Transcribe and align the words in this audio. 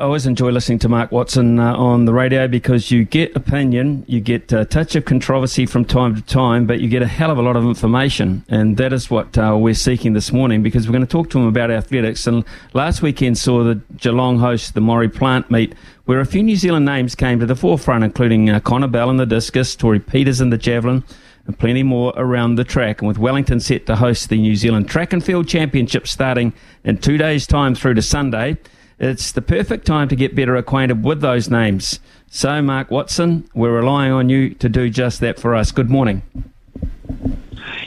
I 0.00 0.04
always 0.04 0.26
enjoy 0.26 0.50
listening 0.50 0.78
to 0.78 0.88
Mark 0.88 1.10
Watson 1.10 1.58
uh, 1.58 1.74
on 1.74 2.04
the 2.04 2.12
radio 2.12 2.46
because 2.46 2.92
you 2.92 3.04
get 3.04 3.34
opinion, 3.34 4.04
you 4.06 4.20
get 4.20 4.52
a 4.52 4.64
touch 4.64 4.94
of 4.94 5.04
controversy 5.04 5.66
from 5.66 5.84
time 5.84 6.14
to 6.14 6.22
time, 6.22 6.68
but 6.68 6.78
you 6.78 6.88
get 6.88 7.02
a 7.02 7.06
hell 7.08 7.32
of 7.32 7.38
a 7.38 7.42
lot 7.42 7.56
of 7.56 7.64
information. 7.64 8.44
And 8.48 8.76
that 8.76 8.92
is 8.92 9.10
what 9.10 9.36
uh, 9.36 9.56
we're 9.58 9.74
seeking 9.74 10.12
this 10.12 10.30
morning 10.30 10.62
because 10.62 10.86
we're 10.86 10.92
going 10.92 11.04
to 11.04 11.10
talk 11.10 11.30
to 11.30 11.40
him 11.40 11.48
about 11.48 11.72
athletics. 11.72 12.28
And 12.28 12.44
last 12.74 13.02
weekend 13.02 13.38
saw 13.38 13.64
the 13.64 13.80
Geelong 13.96 14.38
host 14.38 14.74
the 14.74 14.80
Maurie 14.80 15.08
Plant 15.08 15.50
meet 15.50 15.74
where 16.04 16.20
a 16.20 16.26
few 16.26 16.44
New 16.44 16.54
Zealand 16.54 16.86
names 16.86 17.16
came 17.16 17.40
to 17.40 17.46
the 17.46 17.56
forefront, 17.56 18.04
including 18.04 18.50
uh, 18.50 18.60
Connor 18.60 18.86
Bell 18.86 19.10
in 19.10 19.16
the 19.16 19.26
discus, 19.26 19.74
Tori 19.74 19.98
Peters 19.98 20.40
in 20.40 20.50
the 20.50 20.58
javelin, 20.58 21.02
and 21.48 21.58
plenty 21.58 21.82
more 21.82 22.12
around 22.16 22.54
the 22.54 22.62
track. 22.62 23.00
And 23.00 23.08
with 23.08 23.18
Wellington 23.18 23.58
set 23.58 23.86
to 23.86 23.96
host 23.96 24.28
the 24.28 24.38
New 24.38 24.54
Zealand 24.54 24.88
Track 24.88 25.12
and 25.12 25.24
Field 25.24 25.48
Championship 25.48 26.06
starting 26.06 26.52
in 26.84 26.98
two 26.98 27.18
days' 27.18 27.48
time 27.48 27.74
through 27.74 27.94
to 27.94 28.02
Sunday, 28.02 28.58
it's 28.98 29.32
the 29.32 29.42
perfect 29.42 29.86
time 29.86 30.08
to 30.08 30.16
get 30.16 30.34
better 30.34 30.56
acquainted 30.56 31.04
with 31.04 31.20
those 31.20 31.48
names. 31.48 32.00
So, 32.30 32.60
Mark 32.60 32.90
Watson, 32.90 33.48
we're 33.54 33.74
relying 33.74 34.12
on 34.12 34.28
you 34.28 34.50
to 34.54 34.68
do 34.68 34.90
just 34.90 35.20
that 35.20 35.38
for 35.38 35.54
us. 35.54 35.70
Good 35.70 35.88
morning. 35.88 36.22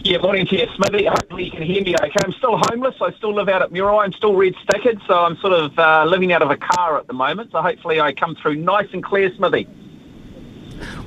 Yeah, 0.03 0.17
morning 0.17 0.47
to 0.47 0.57
you, 0.57 0.67
Smithy. 0.75 1.05
Hopefully 1.05 1.45
you 1.45 1.51
can 1.51 1.63
hear 1.63 1.83
me 1.83 1.95
okay. 1.95 2.19
I'm 2.23 2.31
still 2.33 2.57
homeless. 2.69 2.95
I 3.01 3.11
still 3.13 3.35
live 3.35 3.49
out 3.49 3.61
at 3.61 3.71
Muriwai. 3.71 4.05
I'm 4.05 4.13
still 4.13 4.35
red 4.35 4.55
stickered, 4.65 5.05
so 5.05 5.13
I'm 5.13 5.37
sort 5.37 5.53
of 5.53 5.77
uh, 5.77 6.05
living 6.07 6.33
out 6.33 6.41
of 6.41 6.49
a 6.49 6.57
car 6.57 6.97
at 6.97 7.07
the 7.07 7.13
moment. 7.13 7.51
So 7.51 7.61
hopefully 7.61 8.01
I 8.01 8.13
come 8.13 8.35
through 8.35 8.55
nice 8.55 8.87
and 8.93 9.03
clear, 9.03 9.31
Smithy. 9.35 9.67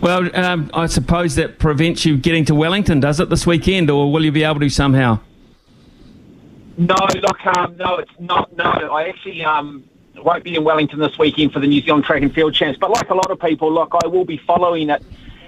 Well, 0.00 0.31
um, 0.37 0.71
I 0.75 0.87
suppose 0.87 1.34
that 1.34 1.59
prevents 1.59 2.05
you 2.05 2.17
getting 2.17 2.45
to 2.45 2.55
Wellington, 2.55 3.00
does 3.00 3.19
it, 3.19 3.31
this 3.31 3.47
weekend, 3.47 3.91
or 3.91 4.12
will 4.12 4.25
you 4.25 4.31
be 4.31 4.45
able 4.45 4.61
to 4.61 4.69
somehow? 4.69 5.19
No, 6.77 6.97
look, 7.15 7.47
um, 7.56 7.77
no, 7.77 7.97
it's 7.97 8.11
not. 8.19 8.56
No, 8.56 8.65
I 8.65 9.09
actually 9.09 9.45
um, 9.45 9.84
won't 10.17 10.45
be 10.45 10.55
in 10.55 10.65
Wellington 10.65 10.98
this 11.01 11.19
weekend 11.19 11.53
for 11.53 11.61
the 11.61 11.67
New 11.67 11.81
Zealand 11.81 12.05
Track 12.05 12.23
and 12.23 12.34
Field 12.34 12.55
Champs. 12.55 12.79
But 12.79 12.91
like 12.91 13.11
a 13.11 13.15
lot 13.15 13.31
of 13.31 13.41
people, 13.41 13.73
look, 13.73 13.93
I 14.03 14.07
will 14.07 14.25
be 14.25 14.39
following 14.39 14.91
it. 14.91 15.03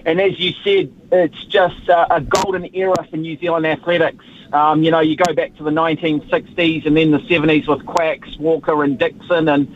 And 0.05 0.20
as 0.20 0.39
you 0.39 0.53
said, 0.62 0.92
it's 1.11 1.45
just 1.47 1.89
uh, 1.91 2.06
a 2.11 2.20
golden 2.20 2.75
era 2.75 3.06
for 3.11 3.17
New 3.17 3.36
Zealand 3.39 3.67
athletics. 3.67 4.25
Um, 4.53 4.83
you 4.83 4.91
know, 4.91 5.00
you 5.00 5.17
go 5.17 5.34
back 5.34 5.56
to 5.56 5.64
the 5.64 5.70
1960s 5.70 6.86
and 6.86 6.97
then 6.97 7.11
the 7.11 7.19
70s 7.19 7.67
with 7.67 7.84
Quax, 7.84 8.39
Walker, 8.39 8.84
and 8.84 8.98
Dixon, 8.98 9.48
and 9.48 9.69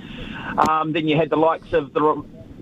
um, 0.69 0.93
then 0.93 1.09
you 1.09 1.17
had 1.17 1.31
the 1.31 1.37
likes 1.37 1.73
of 1.73 1.93
the 1.93 2.01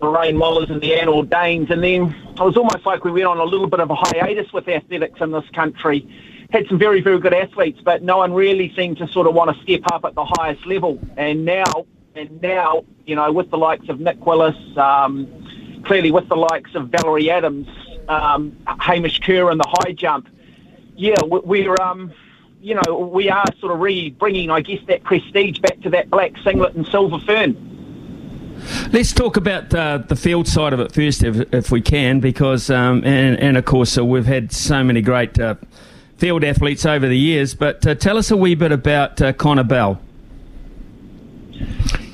Lorraine 0.00 0.36
Mollers 0.36 0.70
and 0.70 0.80
the 0.80 0.94
Anne 0.94 1.08
Audains, 1.08 1.70
and 1.70 1.82
then 1.82 2.14
it 2.30 2.40
was 2.40 2.56
almost 2.56 2.86
like 2.86 3.04
we 3.04 3.10
went 3.10 3.26
on 3.26 3.38
a 3.38 3.44
little 3.44 3.66
bit 3.66 3.80
of 3.80 3.90
a 3.90 3.94
hiatus 3.94 4.52
with 4.52 4.68
athletics 4.68 5.20
in 5.20 5.32
this 5.32 5.48
country. 5.50 6.08
Had 6.50 6.66
some 6.68 6.78
very, 6.78 7.02
very 7.02 7.18
good 7.18 7.34
athletes, 7.34 7.80
but 7.84 8.02
no 8.02 8.18
one 8.18 8.32
really 8.32 8.72
seemed 8.74 8.96
to 8.98 9.08
sort 9.08 9.26
of 9.26 9.34
want 9.34 9.54
to 9.54 9.62
step 9.62 9.82
up 9.92 10.06
at 10.06 10.14
the 10.14 10.24
highest 10.24 10.64
level. 10.66 10.98
And 11.18 11.44
now, 11.44 11.86
and 12.18 12.42
now, 12.42 12.84
you 13.06 13.14
know, 13.14 13.30
with 13.32 13.50
the 13.50 13.58
likes 13.58 13.88
of 13.88 14.00
Nick 14.00 14.24
Willis, 14.26 14.56
um, 14.76 15.82
clearly 15.84 16.10
with 16.10 16.28
the 16.28 16.36
likes 16.36 16.74
of 16.74 16.88
Valerie 16.88 17.30
Adams, 17.30 17.68
um, 18.08 18.56
Hamish 18.80 19.20
Kerr 19.20 19.50
in 19.50 19.58
the 19.58 19.68
high 19.68 19.92
jump, 19.92 20.28
yeah, 20.96 21.16
we're, 21.22 21.80
um, 21.80 22.12
you 22.60 22.74
know, 22.74 22.98
we 22.98 23.30
are 23.30 23.44
sort 23.60 23.72
of 23.72 23.80
re 23.80 24.10
bringing, 24.10 24.50
I 24.50 24.60
guess, 24.60 24.80
that 24.88 25.04
prestige 25.04 25.60
back 25.60 25.80
to 25.82 25.90
that 25.90 26.10
black 26.10 26.32
singlet 26.42 26.74
and 26.74 26.86
silver 26.88 27.18
fern. 27.20 27.64
Let's 28.92 29.12
talk 29.12 29.36
about 29.36 29.72
uh, 29.72 29.98
the 29.98 30.16
field 30.16 30.48
side 30.48 30.72
of 30.72 30.80
it 30.80 30.90
first, 30.90 31.22
if, 31.22 31.54
if 31.54 31.70
we 31.70 31.80
can, 31.80 32.18
because, 32.18 32.68
um, 32.70 33.04
and, 33.04 33.38
and, 33.38 33.56
of 33.56 33.64
course, 33.64 33.96
uh, 33.96 34.04
we've 34.04 34.26
had 34.26 34.50
so 34.50 34.82
many 34.82 35.00
great 35.00 35.38
uh, 35.38 35.54
field 36.16 36.42
athletes 36.42 36.84
over 36.84 37.06
the 37.06 37.16
years, 37.16 37.54
but 37.54 37.86
uh, 37.86 37.94
tell 37.94 38.18
us 38.18 38.32
a 38.32 38.36
wee 38.36 38.56
bit 38.56 38.72
about 38.72 39.22
uh, 39.22 39.32
Connor 39.32 39.62
Bell. 39.62 40.00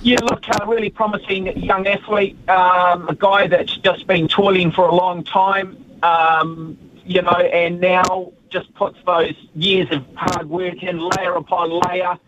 Yeah, 0.04 0.19
look, 0.20 0.44
a 0.60 0.66
really 0.66 0.91
promising 0.91 1.47
young 1.59 1.87
athlete, 1.87 2.37
um, 2.47 3.09
a 3.09 3.15
guy 3.15 3.47
that's 3.47 3.75
just 3.78 4.06
been 4.06 4.28
toiling 4.28 4.70
for 4.70 4.87
a 4.87 4.94
long 4.94 5.25
time, 5.25 5.82
um, 6.03 6.76
you 7.06 7.22
know, 7.22 7.31
and 7.31 7.81
now 7.81 8.31
just 8.50 8.72
puts 8.75 8.98
those 9.06 9.34
years 9.54 9.91
of 9.93 10.04
hard 10.14 10.50
work 10.50 10.82
in 10.82 10.98
layer 10.98 11.32
upon 11.37 11.70
layer 11.88 12.19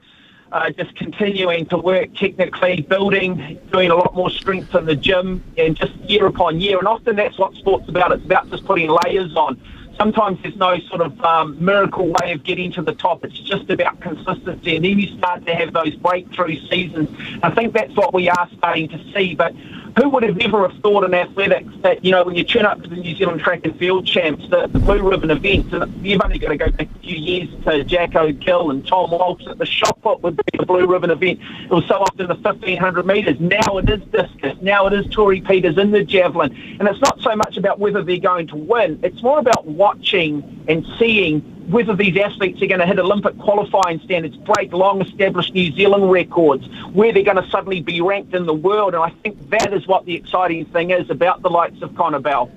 uh, 0.53 0.71
just 0.71 0.97
continuing 0.97 1.67
to 1.67 1.77
work 1.77 2.15
technically, 2.15 2.81
building, 2.81 3.59
doing 3.71 3.91
a 3.91 3.95
lot 3.95 4.15
more 4.15 4.31
strength 4.31 4.75
in 4.75 4.87
the 4.87 4.97
gym, 4.97 5.45
and 5.59 5.77
just 5.77 5.95
year 5.97 6.25
upon 6.27 6.61
year. 6.61 6.79
And 6.79 6.89
often 6.89 7.15
that's 7.17 7.39
what 7.39 7.55
sport's 7.57 7.91
about. 7.91 8.11
It's 8.13 8.25
about 8.25 8.49
just 8.51 8.65
putting 8.65 8.89
layers 9.05 9.37
on. 9.37 9.61
Sometimes 9.99 10.39
there's 10.43 10.57
no 10.57 10.79
sort 10.89 11.01
of 11.01 11.21
um, 11.23 11.63
miracle 11.65 12.07
way 12.07 12.33
of 12.33 12.43
getting 12.45 12.71
to 12.73 12.83
the 12.83 12.95
top. 12.95 13.25
It's 13.25 13.39
just 13.39 13.71
about 13.71 14.01
consistency, 14.01 14.77
and 14.77 14.85
then 14.85 14.99
you 14.99 15.17
start 15.19 15.47
to 15.47 15.55
have 15.55 15.73
those 15.73 15.95
breakthrough 15.95 16.61
seasons. 16.69 17.09
I 17.43 17.51
think 17.51 17.73
that's 17.73 17.95
what 17.97 18.13
we 18.13 18.29
are 18.29 18.49
starting 18.59 18.89
to 18.89 19.13
see. 19.13 19.35
But 19.35 19.55
who 19.97 20.11
would 20.11 20.23
have 20.23 20.39
ever 20.41 20.69
have 20.69 20.79
thought 20.83 21.05
in 21.05 21.15
athletics 21.15 21.73
that, 21.83 22.05
you 22.05 22.11
know, 22.11 22.23
when 22.23 22.35
you 22.35 22.45
turn 22.45 22.67
up 22.67 22.83
to 22.83 22.89
the 22.89 22.97
New 22.97 23.17
Zealand 23.17 23.41
Track 23.41 23.61
and 23.65 23.79
Field 23.79 24.07
Champs, 24.07 24.47
the, 24.51 24.67
the 24.67 24.79
Blue 24.79 25.03
Ribbon 25.09 25.31
event, 25.31 25.73
and 25.73 26.07
you've 26.07 26.21
only 26.23 26.39
got 26.39 26.51
to 26.51 26.57
go 26.59 26.71
back 26.71 26.89
a 26.95 26.99
few 26.99 27.17
years 27.17 27.49
to 27.65 27.83
Jacko 27.83 28.31
Gill 28.33 28.71
and 28.71 28.87
Tom 28.87 29.11
Walsh, 29.11 29.45
that 29.47 29.57
the 29.57 29.65
shot 29.65 30.01
put 30.03 30.21
would 30.21 30.37
be 30.37 30.59
the 30.59 30.67
Blue 30.67 30.87
Ribbon 30.87 31.11
event. 31.11 31.41
It 31.65 31.71
was 31.71 31.87
so 31.87 31.95
often 31.95 32.29
the 32.29 32.35
1500 32.35 33.07
metres. 33.07 33.41
Now 33.41 33.79
it 33.79 33.89
is 33.89 34.03
discus. 34.09 34.59
Now 34.61 34.87
it 34.87 34.93
is 34.93 35.07
Tori 35.07 35.41
Peters 35.41 35.79
in 35.79 35.93
the 35.93 36.05
javelin. 36.05 36.55
And 36.79 36.87
it's 36.87 37.01
not 37.01 37.19
so 37.23 37.35
much 37.35 37.57
about 37.57 37.79
whether 37.79 38.03
they're 38.03 38.19
going 38.19 38.49
to 38.49 38.57
win. 38.57 39.01
It's 39.03 39.23
more 39.23 39.39
about 39.39 39.65
watching 39.65 40.65
and 40.69 40.87
seeing 40.99 41.56
whether 41.69 41.95
these 41.95 42.17
athletes 42.17 42.63
are 42.63 42.67
going 42.67 42.81
to 42.81 42.87
hit 42.87 42.99
Olympic 42.99 43.37
qualifying 43.39 44.01
standards, 44.01 44.37
break 44.37 44.73
long 44.73 45.03
established 45.03 45.53
New 45.55 45.73
Zealand 45.73 46.11
records, 46.11 46.67
where 46.93 47.13
they're 47.13 47.25
going 47.25 47.43
to 47.43 47.49
suddenly 47.51 47.81
be 47.81 48.01
ranked 48.01 48.35
in 48.35 48.47
the 48.47 48.55
world. 48.55 48.95
And 48.95 49.03
I 49.03 49.11
think 49.23 49.51
that 49.51 49.73
is 49.73 49.87
what 49.87 50.05
the 50.05 50.15
exciting 50.15 50.67
thing 50.67 50.91
is 50.91 51.11
about 51.11 51.43
the 51.43 51.51
likes 51.51 51.83
of 51.83 51.95
Connor 51.97 52.21
Bell. 52.21 52.51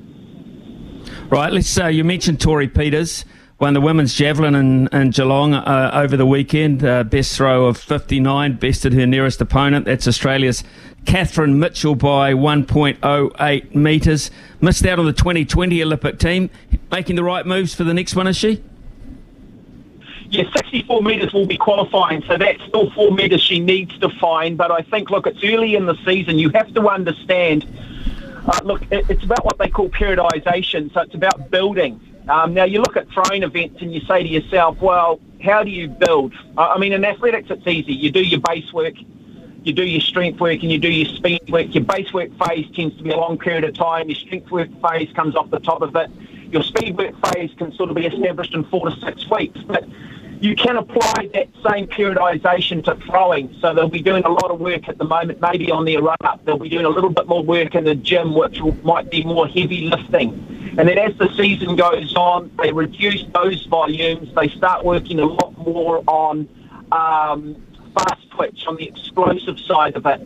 Right, 1.30 1.52
let's 1.52 1.80
uh, 1.80 1.88
you 1.88 2.04
mentioned 2.04 2.40
Tori 2.40 2.68
Peters. 2.68 3.26
Won 3.60 3.74
the 3.74 3.82
women's 3.82 4.14
javelin 4.14 4.56
in, 4.56 4.88
in 4.94 5.10
Geelong 5.10 5.54
uh, 5.54 5.92
over 5.94 6.16
the 6.16 6.26
weekend. 6.26 6.82
Uh, 6.82 7.04
best 7.04 7.36
throw 7.36 7.66
of 7.66 7.78
59, 7.78 8.56
bested 8.56 8.94
her 8.94 9.06
nearest 9.06 9.42
opponent. 9.42 9.84
That's 9.84 10.08
Australia's 10.08 10.64
Kathryn 11.04 11.58
Mitchell 11.58 11.96
by 11.96 12.34
1.08 12.34 13.76
metres. 13.76 14.32
Missed 14.62 14.86
out 14.86 14.98
on 14.98 15.06
the 15.06 15.14
2020 15.14 15.84
Olympic 15.84 16.20
team. 16.20 16.50
Making 16.90 17.18
the 17.18 17.24
right 17.24 17.46
moves 17.46 17.76
for 17.76 17.84
the 17.84 17.94
next 17.94 18.16
one, 18.16 18.28
is 18.28 18.38
she? 18.38 18.64
Yeah, 20.30 20.44
64 20.56 21.02
metres 21.02 21.34
will 21.34 21.48
be 21.48 21.58
qualifying, 21.58 22.24
so 22.28 22.38
that's 22.38 22.62
still 22.64 22.92
four 22.92 23.12
metres 23.12 23.42
she 23.42 23.60
needs 23.60 23.98
to 24.00 24.10
find. 24.10 24.58
But 24.58 24.72
I 24.72 24.82
think, 24.82 25.10
look, 25.10 25.26
it's 25.26 25.44
early 25.44 25.76
in 25.76 25.86
the 25.86 25.96
season. 26.06 26.38
You 26.38 26.50
have 26.50 26.74
to 26.76 26.88
understand, 26.88 27.66
uh, 28.46 28.60
look, 28.64 28.84
it, 28.92 29.10
it's 29.10 29.24
about 29.24 29.44
what 29.44 29.58
they 29.58 29.70
call 29.70 29.90
periodisation, 29.90 30.94
so 30.94 31.02
it's 31.02 31.16
about 31.16 31.50
building. 31.50 32.00
Um, 32.30 32.54
now, 32.54 32.66
you 32.66 32.80
look 32.80 32.96
at 32.96 33.10
throwing 33.10 33.42
events 33.42 33.82
and 33.82 33.92
you 33.92 34.02
say 34.02 34.22
to 34.22 34.30
yourself, 34.30 34.80
well, 34.80 35.20
how 35.42 35.64
do 35.64 35.72
you 35.72 35.88
build? 35.88 36.34
I 36.58 36.78
mean, 36.78 36.94
in 36.94 37.04
athletics, 37.04 37.50
it's 37.50 37.66
easy. 37.66 37.94
You 37.94 38.12
do 38.12 38.24
your 38.24 38.40
base 38.40 38.72
work, 38.72 38.94
you 39.64 39.74
do 39.74 39.84
your 39.84 40.02
strength 40.02 40.40
work, 40.40 40.62
and 40.62 40.72
you 40.72 40.78
do 40.78 40.92
your 40.92 41.08
speed 41.16 41.50
work. 41.50 41.74
Your 41.74 41.86
base 41.86 42.14
work 42.14 42.30
phase 42.46 42.68
tends 42.76 42.96
to 42.98 43.04
be 43.04 43.10
a 43.10 43.18
long 43.18 43.40
period 43.40 43.64
of 43.64 43.74
time. 43.74 44.10
Your 44.10 44.16
strength 44.16 44.52
work 44.52 44.70
phase 44.82 45.12
comes 45.14 45.36
off 45.36 45.50
the 45.50 45.60
top 45.60 45.82
of 45.82 45.96
it. 45.96 46.12
Your 46.52 46.62
speed 46.62 46.98
work 46.98 47.16
phase 47.28 47.52
can 47.58 47.72
sort 47.74 47.90
of 47.90 47.96
be 47.96 48.06
established 48.06 48.54
in 48.54 48.64
four 48.66 48.90
to 48.90 48.96
six 49.00 49.28
weeks. 49.30 49.60
But 49.64 49.86
you 50.40 50.56
can 50.56 50.78
apply 50.78 51.30
that 51.34 51.50
same 51.70 51.88
periodisation 51.88 52.84
to 52.86 52.96
throwing. 53.06 53.54
So 53.60 53.74
they'll 53.74 53.90
be 53.90 54.02
doing 54.02 54.24
a 54.24 54.30
lot 54.30 54.52
of 54.52 54.60
work 54.60 54.88
at 54.88 54.98
the 54.98 55.04
moment, 55.04 55.42
maybe 55.42 55.70
on 55.70 55.86
their 55.86 56.02
run 56.02 56.18
up. 56.22 56.44
They'll 56.46 56.58
be 56.58 56.70
doing 56.70 56.86
a 56.86 56.90
little 56.90 57.10
bit 57.10 57.28
more 57.28 57.44
work 57.44 57.76
in 57.76 57.84
the 57.84 57.96
gym, 57.96 58.34
which 58.34 58.62
will, 58.62 58.76
might 58.84 59.12
be 59.12 59.24
more 59.24 59.48
heavy 59.48 59.90
lifting. 59.90 60.76
And 60.78 60.88
then 60.88 60.98
as 60.98 61.18
the 61.18 61.30
season 61.36 61.76
goes 61.76 62.16
on, 62.16 62.52
they 62.62 62.72
reduce 62.72 63.26
those 63.34 63.66
volumes. 63.66 64.34
They 64.34 64.48
start 64.50 64.86
working 64.86 65.20
a 65.20 65.26
lot 65.26 65.58
more 65.58 66.04
on 66.08 66.48
um, 66.92 67.62
fast 67.94 68.30
twitch, 68.32 68.66
on 68.66 68.78
the 68.78 68.88
explosive 68.88 69.60
side 69.60 69.96
of 69.98 70.06
it. 70.06 70.26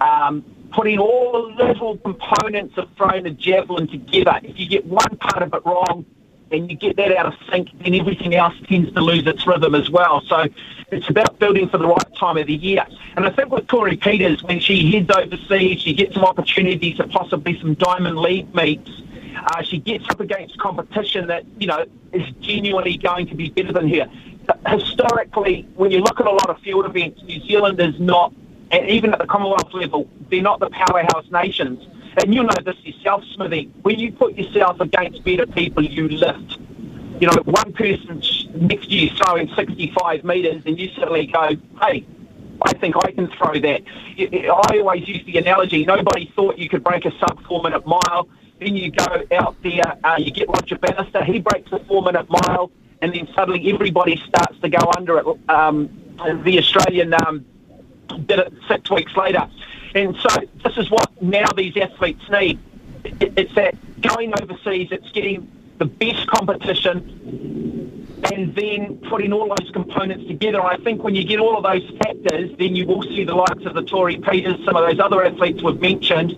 Um, 0.00 0.44
putting 0.72 0.98
all 0.98 1.54
the 1.56 1.64
little 1.64 1.98
components 1.98 2.76
of 2.78 2.88
throwing 2.96 3.26
a 3.26 3.30
javelin 3.30 3.86
together. 3.86 4.40
If 4.42 4.58
you 4.58 4.66
get 4.68 4.86
one 4.86 5.16
part 5.18 5.42
of 5.42 5.54
it 5.54 5.64
wrong, 5.64 6.04
and 6.52 6.70
you 6.70 6.76
get 6.76 6.96
that 6.96 7.16
out 7.16 7.26
of 7.26 7.34
sync, 7.50 7.68
then 7.82 7.94
everything 7.94 8.34
else 8.34 8.54
tends 8.68 8.92
to 8.92 9.00
lose 9.00 9.26
its 9.26 9.46
rhythm 9.46 9.74
as 9.74 9.90
well. 9.90 10.20
So 10.22 10.46
it's 10.90 11.08
about 11.08 11.38
building 11.38 11.68
for 11.68 11.78
the 11.78 11.86
right 11.86 12.16
time 12.16 12.36
of 12.36 12.46
the 12.46 12.54
year. 12.54 12.86
And 13.16 13.26
I 13.26 13.30
think 13.30 13.50
with 13.50 13.66
Tori 13.66 13.96
Peters, 13.96 14.42
when 14.42 14.60
she 14.60 14.90
heads 14.92 15.10
overseas, 15.10 15.80
she 15.80 15.94
gets 15.94 16.14
some 16.14 16.24
opportunities 16.24 16.96
to 16.98 17.08
possibly 17.08 17.58
some 17.60 17.74
Diamond 17.74 18.18
League 18.18 18.54
meets. 18.54 18.90
Uh, 19.36 19.62
she 19.62 19.78
gets 19.78 20.08
up 20.08 20.20
against 20.20 20.58
competition 20.58 21.26
that, 21.28 21.44
you 21.58 21.66
know, 21.66 21.84
is 22.12 22.28
genuinely 22.40 22.96
going 22.96 23.26
to 23.26 23.34
be 23.34 23.48
better 23.48 23.72
than 23.72 23.88
her. 23.88 24.08
Historically, 24.68 25.66
when 25.74 25.90
you 25.90 26.00
look 26.00 26.20
at 26.20 26.26
a 26.26 26.30
lot 26.30 26.50
of 26.50 26.58
field 26.60 26.84
events, 26.84 27.22
New 27.22 27.40
Zealand 27.46 27.80
is 27.80 27.98
not, 27.98 28.32
and 28.70 28.88
even 28.88 29.12
at 29.12 29.18
the 29.18 29.26
Commonwealth 29.26 29.72
level, 29.72 30.08
they're 30.30 30.42
not 30.42 30.60
the 30.60 30.70
powerhouse 30.70 31.30
nations. 31.30 31.84
And 32.16 32.34
you 32.34 32.42
know 32.42 32.54
this 32.64 32.76
yourself, 32.84 33.24
Smithy. 33.34 33.70
When 33.82 33.98
you 33.98 34.12
put 34.12 34.34
yourself 34.36 34.80
against 34.80 35.24
better 35.24 35.46
people, 35.46 35.84
you 35.84 36.08
lift. 36.08 36.58
You 37.20 37.28
know, 37.28 37.42
one 37.44 37.72
person 37.72 38.22
next 38.54 38.86
to 38.86 38.94
you 38.94 39.10
throwing 39.16 39.48
65 39.54 40.24
metres, 40.24 40.62
and 40.66 40.78
you 40.78 40.90
suddenly 40.94 41.26
go, 41.26 41.56
hey, 41.80 42.04
I 42.64 42.72
think 42.74 42.96
I 43.02 43.12
can 43.12 43.28
throw 43.28 43.54
that. 43.58 43.82
I 44.18 44.78
always 44.78 45.08
use 45.08 45.24
the 45.24 45.38
analogy 45.38 45.84
nobody 45.84 46.30
thought 46.36 46.58
you 46.58 46.68
could 46.68 46.84
break 46.84 47.04
a 47.06 47.12
sub 47.18 47.42
four 47.46 47.62
minute 47.62 47.86
mile. 47.86 48.28
Then 48.60 48.76
you 48.76 48.90
go 48.92 49.24
out 49.32 49.56
there, 49.62 49.98
uh, 50.04 50.16
you 50.18 50.30
get 50.30 50.48
Roger 50.48 50.78
Bannister, 50.78 51.24
he 51.24 51.40
breaks 51.40 51.72
a 51.72 51.82
four 51.84 52.02
minute 52.02 52.26
mile, 52.28 52.70
and 53.00 53.12
then 53.12 53.28
suddenly 53.34 53.72
everybody 53.72 54.16
starts 54.28 54.58
to 54.60 54.68
go 54.68 54.78
under 54.96 55.18
it. 55.18 55.26
Um, 55.48 55.90
the 56.44 56.58
Australian 56.58 57.14
um, 57.14 57.44
did 58.26 58.38
it 58.38 58.52
six 58.68 58.90
weeks 58.90 59.16
later. 59.16 59.48
And 59.94 60.16
so 60.16 60.28
this 60.64 60.76
is 60.78 60.90
what 60.90 61.22
now 61.22 61.50
these 61.52 61.76
athletes 61.76 62.28
need. 62.30 62.58
It's 63.04 63.54
that 63.54 63.74
going 64.00 64.32
overseas, 64.40 64.88
it's 64.90 65.10
getting 65.10 65.50
the 65.78 65.84
best 65.84 66.26
competition 66.28 68.08
and 68.32 68.54
then 68.54 68.98
putting 69.08 69.32
all 69.32 69.48
those 69.48 69.70
components 69.72 70.26
together. 70.28 70.60
I 70.62 70.76
think 70.78 71.02
when 71.02 71.14
you 71.14 71.24
get 71.24 71.40
all 71.40 71.56
of 71.56 71.64
those 71.64 71.88
factors, 71.98 72.50
then 72.58 72.76
you 72.76 72.86
will 72.86 73.02
see 73.02 73.24
the 73.24 73.34
likes 73.34 73.64
of 73.64 73.74
the 73.74 73.82
Tori 73.82 74.18
Peters, 74.18 74.64
some 74.64 74.76
of 74.76 74.88
those 74.88 75.00
other 75.00 75.24
athletes 75.24 75.62
we've 75.62 75.80
mentioned, 75.80 76.30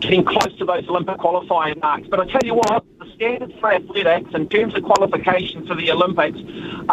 getting 0.00 0.24
close 0.24 0.56
to 0.58 0.64
those 0.64 0.88
Olympic 0.88 1.18
qualifying 1.18 1.78
marks. 1.80 2.06
But 2.08 2.20
I 2.20 2.26
tell 2.26 2.44
you 2.44 2.54
what, 2.54 2.84
standards 3.20 3.52
for 3.60 3.70
athletics 3.70 4.30
in 4.32 4.48
terms 4.48 4.74
of 4.74 4.82
qualification 4.82 5.66
for 5.66 5.74
the 5.74 5.90
Olympics 5.90 6.38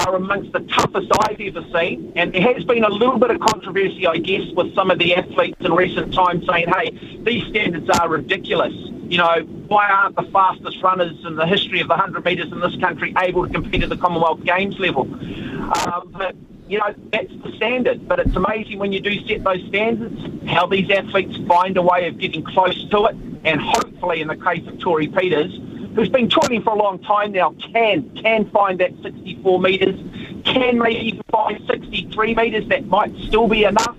are 0.05 0.15
amongst 0.15 0.51
the 0.51 0.59
toughest 0.59 1.09
I've 1.21 1.39
ever 1.39 1.63
seen. 1.71 2.11
And 2.17 2.33
there 2.33 2.41
has 2.53 2.65
been 2.65 2.83
a 2.83 2.89
little 2.89 3.17
bit 3.17 3.31
of 3.31 3.39
controversy, 3.39 4.05
I 4.05 4.17
guess, 4.17 4.43
with 4.53 4.75
some 4.75 4.91
of 4.91 4.99
the 4.99 5.15
athletes 5.15 5.55
in 5.61 5.71
recent 5.71 6.13
times 6.13 6.45
saying, 6.45 6.67
hey, 6.67 7.21
these 7.23 7.47
standards 7.47 7.89
are 7.89 8.09
ridiculous. 8.09 8.73
You 8.73 9.19
know, 9.19 9.39
why 9.69 9.89
aren't 9.89 10.17
the 10.17 10.23
fastest 10.23 10.83
runners 10.83 11.15
in 11.25 11.37
the 11.37 11.45
history 11.45 11.79
of 11.79 11.87
the 11.87 11.95
100 11.95 12.25
metres 12.25 12.51
in 12.51 12.59
this 12.59 12.75
country 12.75 13.13
able 13.17 13.47
to 13.47 13.53
compete 13.53 13.83
at 13.83 13.87
the 13.87 13.95
Commonwealth 13.95 14.43
Games 14.43 14.77
level? 14.79 15.03
Um, 15.03 16.11
but 16.11 16.35
you 16.67 16.77
know, 16.77 16.93
that's 17.13 17.31
the 17.41 17.53
standard. 17.55 18.05
But 18.05 18.19
it's 18.19 18.35
amazing 18.35 18.79
when 18.79 18.91
you 18.91 18.99
do 18.99 19.25
set 19.25 19.45
those 19.45 19.65
standards, 19.69 20.19
how 20.45 20.67
these 20.67 20.91
athletes 20.91 21.37
find 21.47 21.77
a 21.77 21.81
way 21.81 22.09
of 22.09 22.17
getting 22.17 22.43
close 22.43 22.83
to 22.89 23.05
it. 23.05 23.15
And 23.45 23.61
hopefully, 23.61 24.19
in 24.19 24.27
the 24.27 24.35
case 24.35 24.67
of 24.67 24.77
Tori 24.79 25.07
Peters, 25.07 25.57
who's 25.97 26.09
been 26.09 26.29
training 26.29 26.61
for 26.61 26.73
a 26.73 26.77
long 26.77 26.99
time 26.99 27.31
now, 27.31 27.55
can 27.73 28.07
can 28.15 28.49
find 28.51 28.79
that 28.79 28.91
64 29.01 29.59
metres, 29.59 29.99
can 30.45 30.77
maybe 30.77 31.07
even 31.07 31.23
find 31.31 31.59
63 31.67 32.35
metres. 32.35 32.67
That 32.69 32.85
might 32.85 33.15
still 33.27 33.47
be 33.47 33.63
enough 33.63 33.97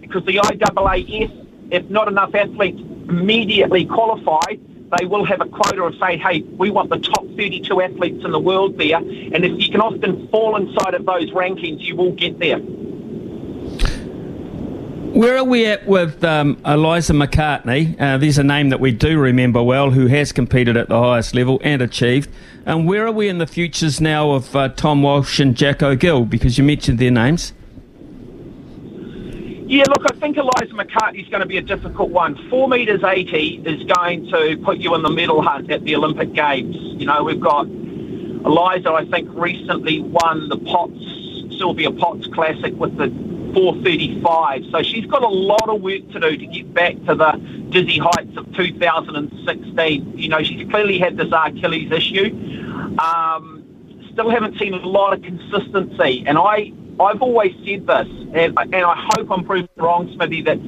because 0.00 0.24
the 0.26 0.36
IAAF, 0.36 1.72
if 1.72 1.90
not 1.90 2.06
enough 2.06 2.34
athletes 2.36 2.80
immediately 3.08 3.84
qualify, 3.84 4.56
they 4.96 5.06
will 5.06 5.24
have 5.24 5.40
a 5.40 5.46
quota 5.46 5.82
of 5.82 5.94
say, 5.98 6.18
hey, 6.18 6.42
we 6.42 6.70
want 6.70 6.88
the 6.88 6.98
top 6.98 7.26
32 7.36 7.80
athletes 7.80 8.24
in 8.24 8.30
the 8.30 8.38
world 8.38 8.78
there. 8.78 8.98
And 8.98 9.44
if 9.44 9.60
you 9.60 9.70
can 9.70 9.80
often 9.80 10.28
fall 10.28 10.56
inside 10.56 10.94
of 10.94 11.04
those 11.04 11.30
rankings, 11.30 11.80
you 11.80 11.96
will 11.96 12.12
get 12.12 12.38
there. 12.38 12.60
Where 15.20 15.36
are 15.36 15.44
we 15.44 15.66
at 15.66 15.86
with 15.86 16.24
um, 16.24 16.56
Eliza 16.64 17.12
McCartney? 17.12 17.94
Uh, 18.00 18.16
there's 18.16 18.38
a 18.38 18.42
name 18.42 18.70
that 18.70 18.80
we 18.80 18.90
do 18.90 19.18
remember 19.18 19.62
well 19.62 19.90
who 19.90 20.06
has 20.06 20.32
competed 20.32 20.78
at 20.78 20.88
the 20.88 20.98
highest 20.98 21.34
level 21.34 21.60
and 21.62 21.82
achieved. 21.82 22.30
And 22.64 22.88
where 22.88 23.06
are 23.06 23.12
we 23.12 23.28
in 23.28 23.36
the 23.36 23.46
futures 23.46 24.00
now 24.00 24.30
of 24.30 24.56
uh, 24.56 24.70
Tom 24.70 25.02
Walsh 25.02 25.38
and 25.38 25.54
Jacko 25.54 25.94
Gill? 25.94 26.24
Because 26.24 26.56
you 26.56 26.64
mentioned 26.64 26.98
their 26.98 27.10
names. 27.10 27.52
Yeah, 29.68 29.84
look, 29.90 30.10
I 30.10 30.18
think 30.18 30.38
Eliza 30.38 30.72
McCartney 30.72 31.22
is 31.22 31.28
going 31.28 31.42
to 31.42 31.46
be 31.46 31.58
a 31.58 31.62
difficult 31.62 32.08
one. 32.08 32.48
Four 32.48 32.70
metres 32.70 33.04
eighty 33.04 33.62
is 33.66 33.82
going 33.92 34.24
to 34.30 34.58
put 34.64 34.78
you 34.78 34.94
in 34.94 35.02
the 35.02 35.10
medal 35.10 35.42
hunt 35.42 35.70
at 35.70 35.84
the 35.84 35.96
Olympic 35.96 36.32
Games. 36.32 36.74
You 36.74 37.04
know, 37.04 37.24
we've 37.24 37.38
got 37.38 37.66
Eliza. 37.66 38.90
I 38.90 39.04
think 39.04 39.28
recently 39.34 40.00
won 40.00 40.48
the 40.48 40.56
Potts 40.56 41.58
Sylvia 41.58 41.90
Potts 41.90 42.26
Classic 42.28 42.74
with 42.74 42.96
the 42.96 43.08
435. 43.52 44.64
So 44.70 44.82
she's 44.82 45.06
got 45.06 45.22
a 45.22 45.28
lot 45.28 45.68
of 45.68 45.80
work 45.80 46.08
to 46.12 46.20
do 46.20 46.36
to 46.36 46.46
get 46.46 46.72
back 46.72 46.94
to 47.06 47.14
the 47.14 47.32
dizzy 47.70 47.98
heights 47.98 48.36
of 48.36 48.52
2016. 48.54 50.18
You 50.18 50.28
know, 50.28 50.42
she's 50.42 50.68
clearly 50.70 50.98
had 50.98 51.16
this 51.16 51.32
Achilles 51.32 51.90
issue. 51.90 52.96
Um, 52.98 53.64
still 54.12 54.30
haven't 54.30 54.58
seen 54.58 54.74
a 54.74 54.78
lot 54.78 55.12
of 55.14 55.22
consistency, 55.22 56.24
and 56.26 56.36
I 56.36 56.72
I've 57.00 57.22
always 57.22 57.54
said 57.64 57.86
this, 57.86 58.08
and, 58.34 58.58
and 58.58 58.74
I 58.74 59.08
hope 59.16 59.30
I'm 59.30 59.44
proven 59.44 59.70
wrong, 59.76 60.12
Smithy, 60.14 60.42
that 60.42 60.58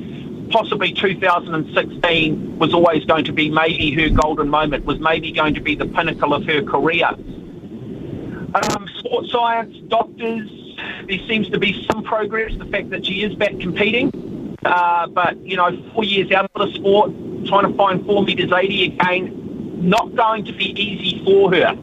possibly 0.51 0.93
2016 0.93 2.59
was 2.59 2.73
always 2.73 3.05
going 3.05 3.25
to 3.27 3.33
be 3.33 3.51
maybe 3.51 3.93
her 3.93 4.09
golden 4.09 4.49
moment, 4.49 4.87
was 4.87 4.99
maybe 4.99 5.31
going 5.33 5.55
to 5.55 5.61
be 5.61 5.75
the 5.75 5.87
pinnacle 5.87 6.33
of 6.33 6.45
her 6.47 6.63
career. 6.63 7.09
Um, 8.55 8.89
sports 8.99 9.31
science, 9.31 9.77
doctors, 9.89 10.49
there 11.09 11.19
seems 11.29 11.49
to 11.51 11.59
be 11.59 11.87
some 11.91 12.03
progress, 12.05 12.53
the 12.59 12.67
fact 12.67 12.91
that 12.91 13.05
she 13.05 13.23
is 13.23 13.35
back 13.35 13.59
competing. 13.61 14.57
Uh, 14.65 15.07
but, 15.09 15.37
you 15.45 15.57
know, 15.57 15.71
four 15.93 16.05
years 16.05 16.31
out 16.31 16.51
of 16.55 16.67
the 16.67 16.73
sport, 16.75 17.11
trying 17.47 17.71
to 17.71 17.77
find 17.77 18.07
4 18.07 18.23
metres 18.23 18.53
80 18.53 18.85
again, 18.85 19.89
not 19.89 20.15
going 20.15 20.45
to 20.45 20.53
be 20.53 20.67
easy 20.81 21.25
for 21.25 21.53
her. 21.53 21.75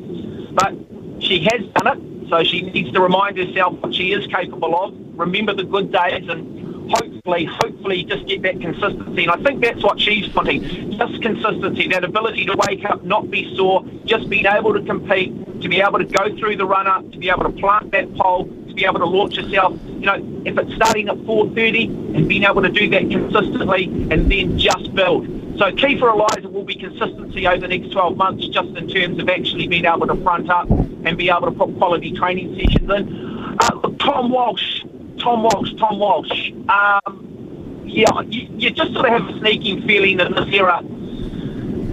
But 0.54 0.74
she 1.22 1.46
has 1.52 1.62
done 1.76 1.98
it. 1.98 2.30
So 2.30 2.44
she 2.44 2.62
needs 2.62 2.92
to 2.92 3.02
remind 3.02 3.38
herself 3.38 3.74
what 3.82 3.94
she 3.94 4.14
is 4.14 4.28
capable 4.28 4.76
of, 4.76 4.94
remember 5.18 5.54
the 5.54 5.64
good 5.64 5.92
days, 5.92 6.30
and 6.30 6.92
hopefully, 6.92 7.46
hopefully 7.46 8.04
just 8.04 8.28
get 8.28 8.44
that 8.44 8.62
consistency. 8.62 9.24
And 9.26 9.32
I 9.32 9.38
think 9.44 9.62
that's 9.62 9.84
what 9.84 10.00
she's 10.00 10.34
wanting, 10.34 10.62
just 10.92 11.22
consistency, 11.22 11.88
that 11.88 12.04
ability 12.04 12.46
to 12.46 12.56
wake 12.68 12.86
up, 12.86 13.04
not 13.04 13.32
be 13.32 13.56
sore, 13.56 13.84
just 14.06 14.30
being 14.30 14.46
able 14.46 14.74
to 14.74 14.82
compete, 14.84 15.62
to 15.62 15.70
be 15.70 15.82
able 15.82 16.00
to 16.00 16.06
go 16.06 16.36
through 16.38 16.58
the 16.58 16.66
run-up, 16.66 17.12
to 17.12 17.18
be 17.18 17.30
able 17.30 17.44
to 17.44 17.52
plant 17.60 17.92
that 17.92 18.14
pole, 18.16 18.48
be 18.80 18.86
able 18.86 19.00
to 19.00 19.06
launch 19.06 19.36
yourself. 19.36 19.78
You 19.86 20.06
know, 20.06 20.42
if 20.46 20.58
it's 20.58 20.74
starting 20.76 21.10
at 21.10 21.18
4.30 21.18 22.16
and 22.16 22.30
being 22.30 22.44
able 22.44 22.62
to 22.62 22.70
do 22.70 22.90
that 22.90 23.02
consistently 23.02 23.86
and 23.86 24.32
then 24.32 24.58
just 24.58 24.96
build. 24.96 25.28
So 25.58 25.72
key 25.74 26.00
for 26.00 26.10
Eliza 26.10 26.48
will 26.48 26.64
be 26.64 26.76
consistency 26.76 27.46
over 27.46 27.58
the 27.58 27.68
next 27.68 27.92
12 27.92 28.16
months, 28.16 28.48
just 28.48 28.70
in 28.70 28.88
terms 28.88 29.20
of 29.20 29.28
actually 29.28 29.68
being 29.68 29.84
able 29.84 30.08
to 30.08 30.16
front 30.24 30.50
up 30.50 30.70
and 30.70 31.18
be 31.18 31.30
able 31.30 31.42
to 31.42 31.52
put 31.52 31.76
quality 31.78 32.14
training 32.14 32.56
sessions 32.56 32.90
in. 32.90 33.58
Uh, 33.60 33.90
Tom 34.00 34.32
Walsh, 34.32 34.84
Tom 35.20 35.44
Walsh, 35.44 35.74
Tom 35.78 36.00
Walsh. 36.00 36.52
Um, 36.70 37.84
yeah, 37.86 38.22
you, 38.22 38.48
you, 38.52 38.70
just 38.70 38.94
sort 38.94 39.08
of 39.08 39.22
have 39.22 39.36
a 39.36 39.40
sneaking 39.40 39.86
feeling 39.86 40.22
in 40.22 40.34
this 40.34 40.54
era 40.54 40.82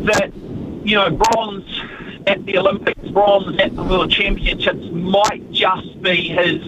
that, 0.05 0.31
you 0.85 0.95
know, 0.95 1.11
bronze 1.11 1.76
at 2.27 2.45
the 2.45 2.59
Olympics, 2.59 3.09
bronze 3.11 3.59
at 3.61 3.75
the 3.75 3.83
World 3.83 4.11
Championships 4.11 4.85
might 4.91 5.51
just 5.53 6.03
be 6.03 6.29
his 6.29 6.63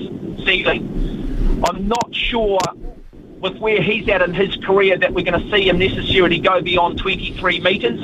ceiling. 0.44 1.62
I'm 1.64 1.88
not 1.88 2.14
sure 2.14 2.60
with 3.40 3.56
where 3.58 3.82
he's 3.82 4.08
at 4.08 4.22
in 4.22 4.34
his 4.34 4.56
career 4.56 4.96
that 4.98 5.12
we're 5.12 5.24
going 5.24 5.40
to 5.40 5.50
see 5.50 5.68
him 5.68 5.78
necessarily 5.78 6.38
go 6.38 6.60
beyond 6.60 6.98
23 6.98 7.60
metres. 7.60 8.00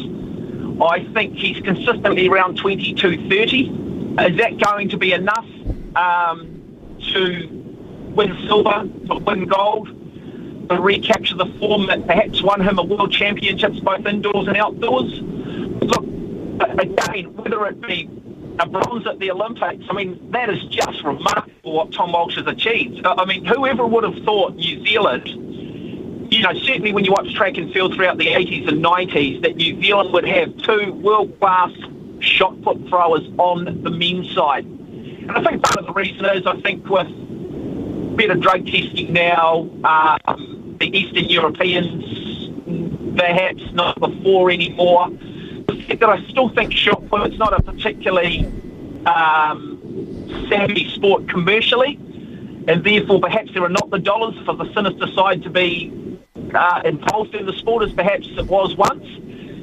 I 0.82 1.04
think 1.12 1.36
he's 1.36 1.60
consistently 1.60 2.28
around 2.28 2.56
22, 2.56 3.28
30. 3.28 4.16
Is 4.20 4.38
that 4.38 4.58
going 4.58 4.88
to 4.90 4.96
be 4.96 5.12
enough 5.12 5.46
um, 5.96 6.98
to 7.12 7.48
win 8.14 8.36
silver, 8.46 8.88
to 9.06 9.14
win 9.24 9.46
gold, 9.46 9.88
to 10.68 10.80
recapture 10.80 11.36
the 11.36 11.46
form 11.58 11.86
that 11.86 12.06
perhaps 12.06 12.42
won 12.42 12.60
him 12.60 12.78
a 12.78 12.82
world 12.82 13.12
championships 13.12 13.78
both 13.80 14.06
indoors 14.06 14.48
and 14.48 14.56
outdoors? 14.56 15.20
Again, 16.60 17.34
whether 17.34 17.66
it 17.66 17.80
be 17.80 18.08
a 18.58 18.68
bronze 18.68 19.06
at 19.06 19.18
the 19.18 19.30
Olympics. 19.30 19.84
I 19.90 19.92
mean, 19.94 20.30
that 20.30 20.48
is 20.48 20.62
just 20.64 21.02
remarkable 21.02 21.72
what 21.72 21.92
Tom 21.92 22.12
Walsh 22.12 22.36
has 22.36 22.46
achieved. 22.46 23.04
I 23.04 23.24
mean, 23.24 23.44
whoever 23.44 23.86
would 23.86 24.04
have 24.04 24.22
thought 24.24 24.54
New 24.54 24.84
Zealand, 24.86 25.26
you 26.32 26.42
know, 26.42 26.52
certainly 26.54 26.92
when 26.92 27.04
you 27.04 27.12
watch 27.12 27.34
track 27.34 27.56
and 27.56 27.72
field 27.72 27.94
throughout 27.94 28.18
the 28.18 28.28
80s 28.28 28.68
and 28.68 28.84
90s, 28.84 29.42
that 29.42 29.56
New 29.56 29.82
Zealand 29.82 30.12
would 30.12 30.26
have 30.26 30.56
two 30.58 30.92
world-class 30.92 31.72
shot 32.20 32.60
put 32.62 32.88
throwers 32.88 33.28
on 33.38 33.82
the 33.82 33.90
men's 33.90 34.32
side. 34.34 34.64
And 34.64 35.30
I 35.32 35.42
think 35.42 35.62
part 35.62 35.78
of 35.78 35.86
the 35.86 35.92
reason 35.92 36.24
is, 36.26 36.46
I 36.46 36.60
think 36.60 36.88
with 36.88 37.08
better 38.16 38.34
drug 38.34 38.66
testing 38.66 39.12
now, 39.12 39.68
um, 39.84 40.76
the 40.78 40.96
Eastern 40.96 41.24
Europeans, 41.24 43.16
perhaps 43.16 43.62
not 43.72 43.98
before 43.98 44.50
anymore, 44.50 45.08
that 45.88 46.02
I 46.02 46.22
still 46.28 46.48
think 46.48 46.72
shot 46.72 47.06
put, 47.08 47.26
it's 47.26 47.38
not 47.38 47.58
a 47.58 47.62
particularly 47.62 48.46
um, 49.06 50.46
savvy 50.48 50.88
sport 50.90 51.28
commercially, 51.28 51.96
and 52.66 52.82
therefore 52.82 53.20
perhaps 53.20 53.52
there 53.52 53.64
are 53.64 53.68
not 53.68 53.90
the 53.90 53.98
dollars 53.98 54.34
for 54.44 54.54
the 54.54 54.72
sinister 54.72 55.06
side 55.12 55.42
to 55.42 55.50
be 55.50 56.18
uh, 56.54 56.82
involved 56.84 57.34
in 57.34 57.46
the 57.46 57.52
sport 57.54 57.84
as 57.84 57.92
perhaps 57.92 58.28
it 58.28 58.46
was 58.46 58.76
once. 58.76 59.06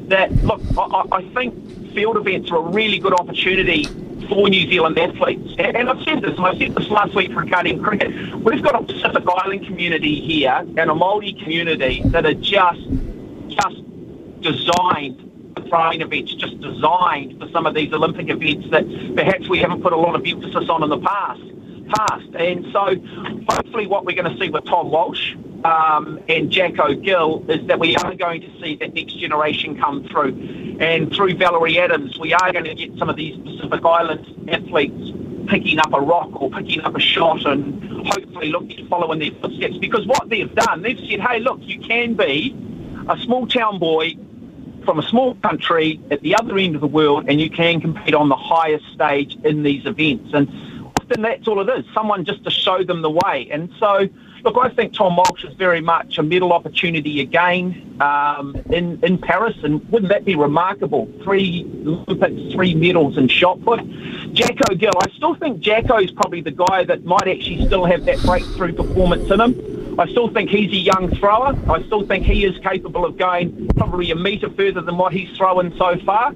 That 0.09 0.31
look, 0.43 0.61
I, 0.77 1.05
I 1.11 1.21
think 1.33 1.93
field 1.93 2.17
events 2.17 2.51
are 2.51 2.57
a 2.57 2.69
really 2.69 2.99
good 2.99 3.13
opportunity 3.13 3.85
for 4.27 4.49
New 4.49 4.67
Zealand 4.67 4.97
athletes. 4.97 5.55
And, 5.57 5.89
I've 5.89 6.03
said 6.03 6.21
this, 6.21 6.37
and 6.37 6.45
I 6.45 6.57
said 6.57 6.75
this 6.75 6.89
last 6.89 7.15
week 7.15 7.31
for 7.33 7.43
Guardian 7.45 7.81
Cricket. 7.81 8.35
We've 8.35 8.61
got 8.61 8.75
a 8.75 8.83
Pacific 8.83 9.23
Island 9.27 9.65
community 9.65 10.19
here 10.21 10.53
and 10.53 10.79
a 10.79 10.93
Māori 10.93 11.41
community 11.41 12.01
that 12.05 12.25
are 12.25 12.33
just 12.33 12.81
just 13.47 13.81
designed 14.41 15.20
throwing 15.71 16.01
events, 16.01 16.33
just 16.33 16.59
designed 16.59 17.39
for 17.39 17.49
some 17.49 17.65
of 17.65 17.73
these 17.73 17.93
Olympic 17.93 18.29
events 18.29 18.69
that 18.71 18.83
perhaps 19.15 19.47
we 19.47 19.57
haven't 19.57 19.81
put 19.81 19.93
a 19.93 19.97
lot 19.97 20.15
of 20.15 20.25
emphasis 20.25 20.67
on 20.69 20.83
in 20.83 20.89
the 20.89 20.99
past. 20.99 21.41
Past. 21.95 22.35
And 22.35 22.65
so 22.73 22.95
hopefully 23.49 23.87
what 23.87 24.05
we're 24.05 24.15
going 24.21 24.31
to 24.31 24.37
see 24.37 24.49
with 24.49 24.65
Tom 24.65 24.91
Walsh 24.91 25.35
um, 25.63 26.19
and 26.27 26.51
Jacko 26.51 26.93
Gill 26.93 27.45
is 27.49 27.65
that 27.67 27.79
we 27.79 27.95
are 27.95 28.15
going 28.15 28.41
to 28.41 28.61
see 28.61 28.75
that 28.77 28.93
next 28.93 29.17
generation 29.17 29.79
come 29.79 30.07
through. 30.09 30.77
And 30.81 31.13
through 31.13 31.37
Valerie 31.37 31.79
Adams, 31.79 32.19
we 32.19 32.33
are 32.33 32.51
going 32.51 32.65
to 32.65 32.75
get 32.75 32.97
some 32.97 33.09
of 33.09 33.15
these 33.15 33.37
Pacific 33.37 33.85
Island 33.85 34.49
athletes 34.49 35.11
picking 35.47 35.79
up 35.79 35.93
a 35.93 36.01
rock 36.01 36.41
or 36.41 36.49
picking 36.51 36.81
up 36.81 36.95
a 36.95 36.99
shot 36.99 37.45
and 37.45 38.07
hopefully 38.07 38.51
looking 38.51 38.77
to 38.77 38.87
follow 38.87 39.11
in 39.13 39.19
their 39.19 39.31
footsteps. 39.41 39.77
Because 39.77 40.05
what 40.05 40.29
they've 40.29 40.53
done, 40.53 40.81
they've 40.81 40.99
said, 40.99 41.21
hey, 41.21 41.39
look, 41.39 41.59
you 41.61 41.79
can 41.79 42.13
be 42.13 42.55
a 43.07 43.17
small 43.19 43.47
town 43.47 43.79
boy 43.79 44.15
from 44.85 44.99
a 44.99 45.03
small 45.03 45.35
country 45.35 45.99
at 46.11 46.21
the 46.21 46.35
other 46.35 46.57
end 46.57 46.75
of 46.75 46.81
the 46.81 46.87
world 46.87 47.25
and 47.27 47.39
you 47.39 47.49
can 47.49 47.81
compete 47.81 48.13
on 48.13 48.29
the 48.29 48.35
highest 48.35 48.85
stage 48.93 49.37
in 49.43 49.63
these 49.63 49.85
events. 49.85 50.33
And 50.33 50.49
often 50.99 51.21
that's 51.21 51.47
all 51.47 51.67
it 51.67 51.79
is, 51.79 51.85
someone 51.93 52.25
just 52.25 52.43
to 52.43 52.49
show 52.49 52.83
them 52.83 53.01
the 53.01 53.09
way. 53.09 53.47
And 53.51 53.71
so, 53.79 54.07
look, 54.43 54.57
I 54.57 54.69
think 54.69 54.93
Tom 54.93 55.15
Walsh 55.15 55.43
is 55.43 55.53
very 55.55 55.81
much 55.81 56.17
a 56.17 56.23
medal 56.23 56.53
opportunity 56.53 57.21
again 57.21 57.97
um, 58.01 58.55
in, 58.69 58.99
in 59.03 59.17
Paris. 59.17 59.55
And 59.63 59.87
wouldn't 59.89 60.09
that 60.09 60.25
be 60.25 60.35
remarkable? 60.35 61.09
Three 61.23 61.65
Olympics, 61.85 62.53
three 62.53 62.73
medals 62.75 63.17
in 63.17 63.27
shot 63.27 63.61
put. 63.63 63.79
Jacko 64.33 64.75
Gill, 64.75 64.93
I 65.01 65.09
still 65.11 65.35
think 65.35 65.59
Jacko 65.59 65.97
is 65.97 66.11
probably 66.11 66.41
the 66.41 66.51
guy 66.51 66.83
that 66.85 67.03
might 67.03 67.27
actually 67.27 67.65
still 67.65 67.85
have 67.85 68.05
that 68.05 68.21
breakthrough 68.23 68.73
performance 68.73 69.29
in 69.29 69.41
him. 69.41 69.80
I 69.99 70.07
still 70.09 70.29
think 70.29 70.49
he's 70.49 70.71
a 70.71 70.77
young 70.77 71.13
thrower. 71.15 71.55
I 71.69 71.83
still 71.83 72.05
think 72.05 72.25
he 72.25 72.45
is 72.45 72.57
capable 72.59 73.05
of 73.05 73.17
going 73.17 73.67
probably 73.75 74.11
a 74.11 74.15
metre 74.15 74.49
further 74.49 74.81
than 74.81 74.97
what 74.97 75.13
he's 75.13 75.35
thrown 75.37 75.75
so 75.77 75.97
far. 76.05 76.33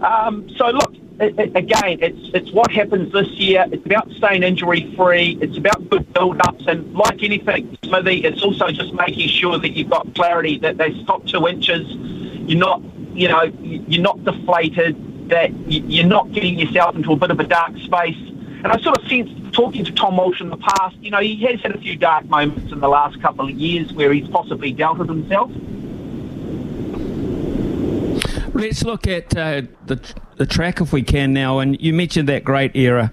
Um, 0.00 0.48
so 0.56 0.68
look, 0.68 0.94
it, 1.18 1.38
it, 1.38 1.56
again, 1.56 1.98
it's 2.00 2.30
it's 2.34 2.52
what 2.52 2.70
happens 2.70 3.12
this 3.12 3.28
year. 3.28 3.66
It's 3.72 3.84
about 3.86 4.10
staying 4.12 4.42
injury 4.42 4.94
free. 4.96 5.38
It's 5.40 5.56
about 5.56 5.88
good 5.88 6.12
build 6.12 6.40
ups, 6.46 6.64
and 6.66 6.94
like 6.94 7.22
anything, 7.22 7.78
Smithy, 7.84 8.24
it's 8.24 8.42
also 8.42 8.70
just 8.70 8.92
making 8.92 9.28
sure 9.28 9.58
that 9.58 9.70
you've 9.70 9.90
got 9.90 10.14
clarity 10.14 10.58
that 10.58 10.76
they 10.76 10.92
stop 11.02 11.26
two 11.26 11.48
inches. 11.48 11.86
You're 11.90 12.58
not, 12.58 12.82
you 13.14 13.28
know, 13.28 13.44
you're 13.62 14.02
not 14.02 14.22
deflated. 14.24 15.30
That 15.30 15.50
you're 15.68 16.06
not 16.06 16.30
getting 16.32 16.58
yourself 16.58 16.94
into 16.94 17.12
a 17.12 17.16
bit 17.16 17.32
of 17.32 17.40
a 17.40 17.44
dark 17.44 17.76
space 17.78 18.16
and 18.66 18.72
I 18.72 18.80
sort 18.80 18.98
of 18.98 19.08
sense, 19.08 19.30
talking 19.56 19.86
to 19.86 19.92
Tom 19.92 20.18
Walsh 20.18 20.40
in 20.42 20.50
the 20.50 20.58
past, 20.58 20.96
you 20.98 21.10
know, 21.10 21.20
he 21.20 21.34
has 21.46 21.60
had 21.62 21.74
a 21.74 21.78
few 21.78 21.96
dark 21.96 22.26
moments 22.26 22.70
in 22.70 22.78
the 22.78 22.88
last 22.88 23.20
couple 23.22 23.48
of 23.48 23.50
years 23.52 23.90
where 23.94 24.12
he's 24.12 24.28
possibly 24.28 24.70
doubted 24.70 25.08
himself. 25.08 25.50
Let's 28.54 28.84
look 28.84 29.06
at 29.06 29.36
uh, 29.36 29.62
the 29.86 29.98
the 30.36 30.46
track 30.46 30.80
if 30.80 30.92
we 30.92 31.02
can 31.02 31.32
now. 31.32 31.58
And 31.58 31.80
you 31.80 31.92
mentioned 31.94 32.28
that 32.28 32.44
great 32.44 32.76
era, 32.76 33.12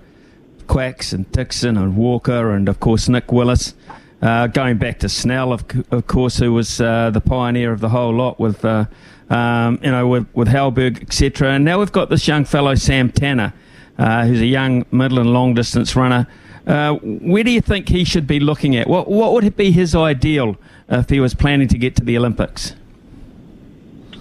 Quax 0.68 1.14
and 1.14 1.30
Dixon 1.32 1.78
and 1.78 1.96
Walker 1.96 2.52
and 2.52 2.68
of 2.68 2.80
course 2.80 3.08
Nick 3.08 3.32
Willis. 3.32 3.74
Uh, 4.22 4.48
going 4.48 4.78
back 4.78 5.00
to 5.00 5.10
Snell, 5.10 5.52
of, 5.52 5.66
of 5.92 6.08
course, 6.08 6.38
who 6.38 6.54
was 6.54 6.80
uh, 6.80 7.10
the 7.10 7.20
pioneer 7.20 7.74
of 7.74 7.82
the 7.82 7.90
whole 7.90 8.14
lot 8.14 8.40
with, 8.40 8.64
uh, 8.64 8.86
um, 9.30 9.78
you 9.84 9.92
know, 9.92 10.08
with, 10.08 10.26
with 10.34 10.48
Halberg, 10.48 11.02
etc. 11.02 11.52
And 11.52 11.66
now 11.66 11.80
we've 11.80 11.92
got 11.92 12.10
this 12.10 12.26
young 12.26 12.46
fellow, 12.46 12.74
Sam 12.76 13.12
Tanner, 13.12 13.52
uh, 13.98 14.26
who's 14.26 14.42
a 14.42 14.46
young 14.46 14.86
middle 14.92 15.20
and 15.20 15.34
long 15.34 15.54
distance 15.54 15.96
runner. 15.96 16.28
Uh, 16.66 16.94
where 16.96 17.44
do 17.44 17.52
you 17.52 17.62
think 17.62 17.90
he 17.90 18.04
should 18.04 18.26
be 18.26 18.40
looking 18.40 18.76
at? 18.76 18.88
What, 18.88 19.10
what 19.10 19.34
would 19.34 19.56
be 19.56 19.72
his 19.72 19.96
ideal 19.96 20.58
if 20.90 21.10
he 21.10 21.20
was 21.20 21.34
planning 21.34 21.68
to 21.68 21.78
get 21.78 21.96
to 21.98 22.04
the 22.04 22.18
Olympics? 22.18 22.74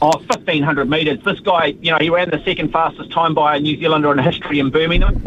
Oh, 0.00 0.18
1500 0.18 0.90
metres. 0.90 1.22
This 1.24 1.38
guy, 1.40 1.66
you 1.80 1.92
know, 1.92 1.98
he 2.00 2.10
ran 2.10 2.28
the 2.28 2.42
second 2.44 2.72
fastest 2.72 3.12
time 3.12 3.34
by 3.34 3.56
a 3.56 3.60
New 3.60 3.78
Zealander 3.78 4.10
in 4.10 4.18
history 4.18 4.58
in 4.58 4.70
Birmingham. 4.70 5.22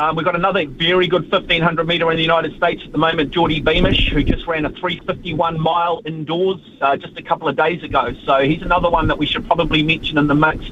Um, 0.00 0.16
we've 0.16 0.24
got 0.24 0.34
another 0.34 0.66
very 0.66 1.06
good 1.06 1.30
1500 1.30 1.86
metre 1.86 2.10
in 2.10 2.16
the 2.16 2.22
United 2.22 2.56
States 2.56 2.82
at 2.84 2.90
the 2.90 2.98
moment, 2.98 3.30
Geordie 3.30 3.60
Beamish, 3.60 4.08
who 4.08 4.24
just 4.24 4.44
ran 4.48 4.64
a 4.66 4.70
351 4.70 5.60
mile 5.60 6.02
indoors 6.04 6.58
uh, 6.80 6.96
just 6.96 7.16
a 7.16 7.22
couple 7.22 7.46
of 7.46 7.54
days 7.54 7.84
ago. 7.84 8.12
So 8.24 8.40
he's 8.40 8.62
another 8.62 8.90
one 8.90 9.06
that 9.06 9.18
we 9.18 9.26
should 9.26 9.46
probably 9.46 9.84
mention 9.84 10.18
in 10.18 10.26
the 10.26 10.34
mix. 10.34 10.68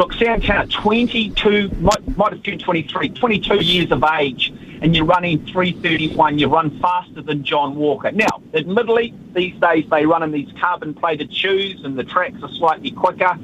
Look, 0.00 0.14
Sam 0.14 0.40
Tanner, 0.40 0.66
22, 0.66 1.68
might, 1.78 2.16
might 2.16 2.32
have 2.32 2.42
turned 2.42 2.60
23, 2.60 3.10
22 3.10 3.56
years 3.56 3.92
of 3.92 4.02
age, 4.02 4.50
and 4.80 4.96
you're 4.96 5.04
running 5.04 5.44
331. 5.44 6.38
You 6.38 6.48
run 6.48 6.80
faster 6.80 7.20
than 7.20 7.44
John 7.44 7.76
Walker. 7.76 8.10
Now, 8.10 8.40
admittedly, 8.54 9.12
these 9.34 9.60
days 9.60 9.84
they 9.90 10.06
run 10.06 10.22
in 10.22 10.30
these 10.30 10.48
carbon 10.58 10.94
plated 10.94 11.30
shoes, 11.34 11.84
and 11.84 11.98
the 11.98 12.04
tracks 12.04 12.42
are 12.42 12.48
slightly 12.48 12.92
quicker. 12.92 13.38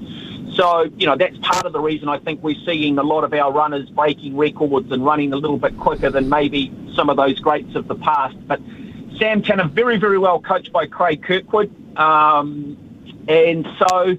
So, 0.54 0.84
you 0.96 1.04
know, 1.04 1.14
that's 1.14 1.36
part 1.42 1.66
of 1.66 1.74
the 1.74 1.78
reason 1.78 2.08
I 2.08 2.20
think 2.20 2.42
we're 2.42 2.56
seeing 2.64 2.96
a 2.96 3.02
lot 3.02 3.24
of 3.24 3.34
our 3.34 3.52
runners 3.52 3.90
breaking 3.90 4.34
records 4.34 4.90
and 4.90 5.04
running 5.04 5.34
a 5.34 5.36
little 5.36 5.58
bit 5.58 5.76
quicker 5.76 6.08
than 6.08 6.30
maybe 6.30 6.72
some 6.94 7.10
of 7.10 7.18
those 7.18 7.38
greats 7.38 7.74
of 7.74 7.86
the 7.86 7.96
past. 7.96 8.34
But 8.48 8.62
Sam 9.18 9.42
Tanner, 9.42 9.68
very, 9.68 9.98
very 9.98 10.16
well 10.16 10.40
coached 10.40 10.72
by 10.72 10.86
Craig 10.86 11.22
Kirkwood. 11.22 11.70
Um, 11.98 12.78
and 13.28 13.68
so 13.78 14.16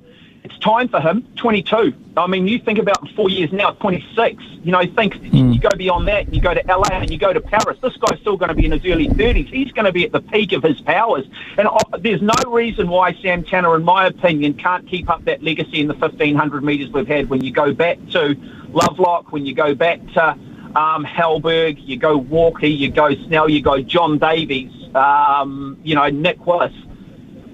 it's 0.48 0.58
time 0.60 0.88
for 0.88 1.02
him. 1.02 1.28
22. 1.36 1.94
I 2.16 2.28
mean, 2.28 2.48
you 2.48 2.58
think 2.58 2.80
about 2.80 3.06
four 3.10 3.30
years 3.30 3.52
now, 3.52 3.72
26. 3.72 4.42
You 4.64 4.72
know, 4.72 4.82
think 4.86 5.16
mm. 5.16 5.54
you 5.54 5.60
go 5.60 5.70
beyond 5.76 6.08
that, 6.08 6.34
you 6.34 6.40
go 6.40 6.54
to 6.54 6.64
LA 6.66 6.88
and 6.90 7.12
you 7.12 7.18
go 7.18 7.34
to 7.34 7.42
Paris. 7.42 7.78
This 7.82 7.98
guy's 7.98 8.20
still 8.22 8.38
going 8.38 8.48
to 8.48 8.56
be 8.56 8.66
in 8.66 8.72
his 8.72 8.86
early 8.86 9.10
30s. 9.10 9.50
He's 9.50 9.74
going 9.74 9.86
to 9.86 9.92
be 9.92 10.06
at 10.06 10.14
the 10.14 10.22
peak 10.22 10.54
of 10.54 10.64
his 10.64 10.80
powers. 10.80 11.26
And 11.58 11.68
uh, 11.68 11.98
there's 12.00 12.22
no 12.22 12.34
reason 12.48 12.88
why 12.88 13.14
Sam 13.22 13.44
Tanner, 13.44 13.76
in 13.76 13.84
my 13.84 14.08
opinion, 14.08 14.54
can't 14.54 14.88
keep 14.88 15.10
up 15.10 15.26
that 15.26 15.44
legacy 15.44 15.82
in 15.82 15.88
the 15.88 15.96
1500 15.96 16.64
metres 16.64 16.90
we've 16.92 17.08
had. 17.08 17.30
When 17.30 17.44
you 17.44 17.52
go 17.52 17.74
back 17.74 17.98
to 18.12 18.36
Lovelock, 18.70 19.34
when 19.34 19.46
you 19.46 19.54
go 19.54 19.76
back 19.76 20.00
to 20.14 20.30
um, 20.78 21.04
Halberg, 21.04 21.78
you 21.78 21.98
go 21.98 22.16
Walker, 22.16 22.68
you 22.68 22.90
go 22.90 23.14
Snell, 23.26 23.50
you 23.50 23.62
go 23.62 23.82
John 23.82 24.18
Davies, 24.18 24.72
um, 24.96 25.78
you 25.84 25.96
know, 25.96 26.08
Nick 26.08 26.46
Willis 26.46 26.74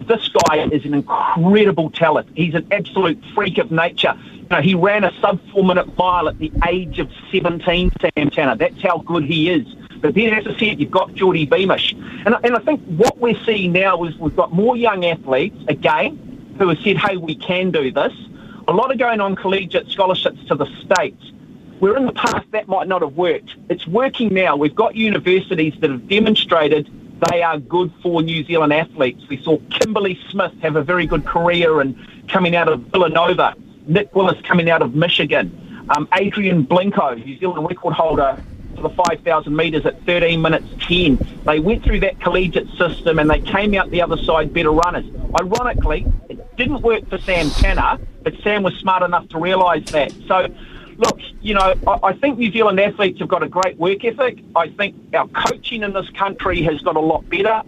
this 0.07 0.29
guy 0.29 0.65
is 0.71 0.85
an 0.85 0.93
incredible 0.93 1.89
talent. 1.91 2.29
He's 2.35 2.53
an 2.53 2.67
absolute 2.71 3.21
freak 3.33 3.57
of 3.57 3.71
nature. 3.71 4.13
You 4.33 4.47
know, 4.49 4.61
he 4.61 4.75
ran 4.75 5.03
a 5.03 5.11
sub 5.19 5.39
four 5.51 5.63
minute 5.63 5.97
mile 5.97 6.27
at 6.27 6.37
the 6.39 6.51
age 6.67 6.99
of 6.99 7.09
17, 7.31 7.91
Sam 7.99 8.29
Tanner. 8.29 8.55
That's 8.55 8.81
how 8.81 8.99
good 8.99 9.23
he 9.23 9.49
is. 9.49 9.65
But 10.01 10.15
then, 10.15 10.33
as 10.33 10.45
I 10.45 10.57
said, 10.59 10.81
you've 10.81 10.91
got 10.91 11.13
Geordie 11.13 11.45
Beamish. 11.45 11.93
And, 11.93 12.35
and 12.43 12.55
I 12.55 12.59
think 12.59 12.81
what 12.87 13.17
we're 13.19 13.41
seeing 13.45 13.71
now 13.71 14.03
is 14.03 14.17
we've 14.17 14.35
got 14.35 14.51
more 14.51 14.75
young 14.75 15.05
athletes, 15.05 15.57
again, 15.69 16.55
who 16.59 16.67
have 16.67 16.77
said, 16.79 16.97
hey, 16.97 17.15
we 17.15 17.35
can 17.35 17.71
do 17.71 17.89
this. 17.89 18.13
A 18.67 18.73
lot 18.73 18.91
of 18.91 18.97
going 18.97 19.21
on 19.21 19.35
collegiate 19.35 19.89
scholarships 19.89 20.43
to 20.47 20.55
the 20.55 20.65
States. 20.81 21.31
Where 21.79 21.95
in 21.95 22.05
the 22.05 22.13
past 22.13 22.45
that 22.51 22.67
might 22.67 22.87
not 22.87 23.01
have 23.01 23.13
worked. 23.13 23.55
It's 23.69 23.87
working 23.87 24.33
now. 24.33 24.55
We've 24.55 24.75
got 24.75 24.95
universities 24.95 25.73
that 25.79 25.89
have 25.89 26.07
demonstrated 26.07 26.89
they 27.29 27.43
are 27.43 27.59
good 27.59 27.91
for 28.01 28.21
New 28.21 28.43
Zealand 28.45 28.73
athletes. 28.73 29.27
We 29.29 29.41
saw 29.41 29.59
Kimberly 29.69 30.19
Smith 30.29 30.53
have 30.61 30.75
a 30.75 30.83
very 30.83 31.05
good 31.05 31.25
career 31.25 31.81
and 31.81 31.97
coming 32.27 32.55
out 32.55 32.67
of 32.67 32.81
Villanova, 32.81 33.55
Nick 33.85 34.15
Willis 34.15 34.39
coming 34.43 34.69
out 34.69 34.81
of 34.81 34.95
Michigan, 34.95 35.85
um, 35.95 36.07
Adrian 36.13 36.65
Blincoe, 36.65 37.23
New 37.23 37.37
Zealand 37.37 37.67
record 37.67 37.93
holder 37.93 38.41
for 38.75 38.81
the 38.81 38.89
5,000 38.89 39.55
metres 39.55 39.85
at 39.85 40.03
13 40.05 40.41
minutes 40.41 40.65
10. 40.87 41.19
They 41.45 41.59
went 41.59 41.83
through 41.83 41.99
that 42.01 42.19
collegiate 42.19 42.69
system 42.77 43.19
and 43.19 43.29
they 43.29 43.39
came 43.39 43.73
out 43.75 43.91
the 43.91 44.01
other 44.01 44.17
side 44.17 44.53
better 44.53 44.71
runners. 44.71 45.05
Ironically, 45.39 46.05
it 46.29 46.55
didn't 46.57 46.81
work 46.81 47.07
for 47.09 47.17
Sam 47.19 47.49
Tanner, 47.51 47.99
but 48.23 48.33
Sam 48.43 48.63
was 48.63 48.73
smart 48.75 49.03
enough 49.03 49.27
to 49.29 49.39
realise 49.39 49.89
that. 49.91 50.11
So 50.27 50.47
look, 50.97 51.19
you 51.41 51.53
know, 51.53 51.73
I, 51.87 51.99
I, 52.03 52.13
think 52.13 52.37
New 52.37 52.51
Zealand 52.51 52.79
athletes 52.79 53.19
have 53.19 53.27
got 53.27 53.43
a 53.43 53.47
great 53.47 53.77
work 53.77 54.03
ethic. 54.03 54.39
I 54.55 54.69
think 54.69 54.95
our 55.13 55.27
coaching 55.27 55.83
in 55.83 55.93
this 55.93 56.09
country 56.11 56.61
has 56.63 56.81
got 56.81 56.95
a 56.95 56.99
lot 56.99 57.27
better. 57.29 57.61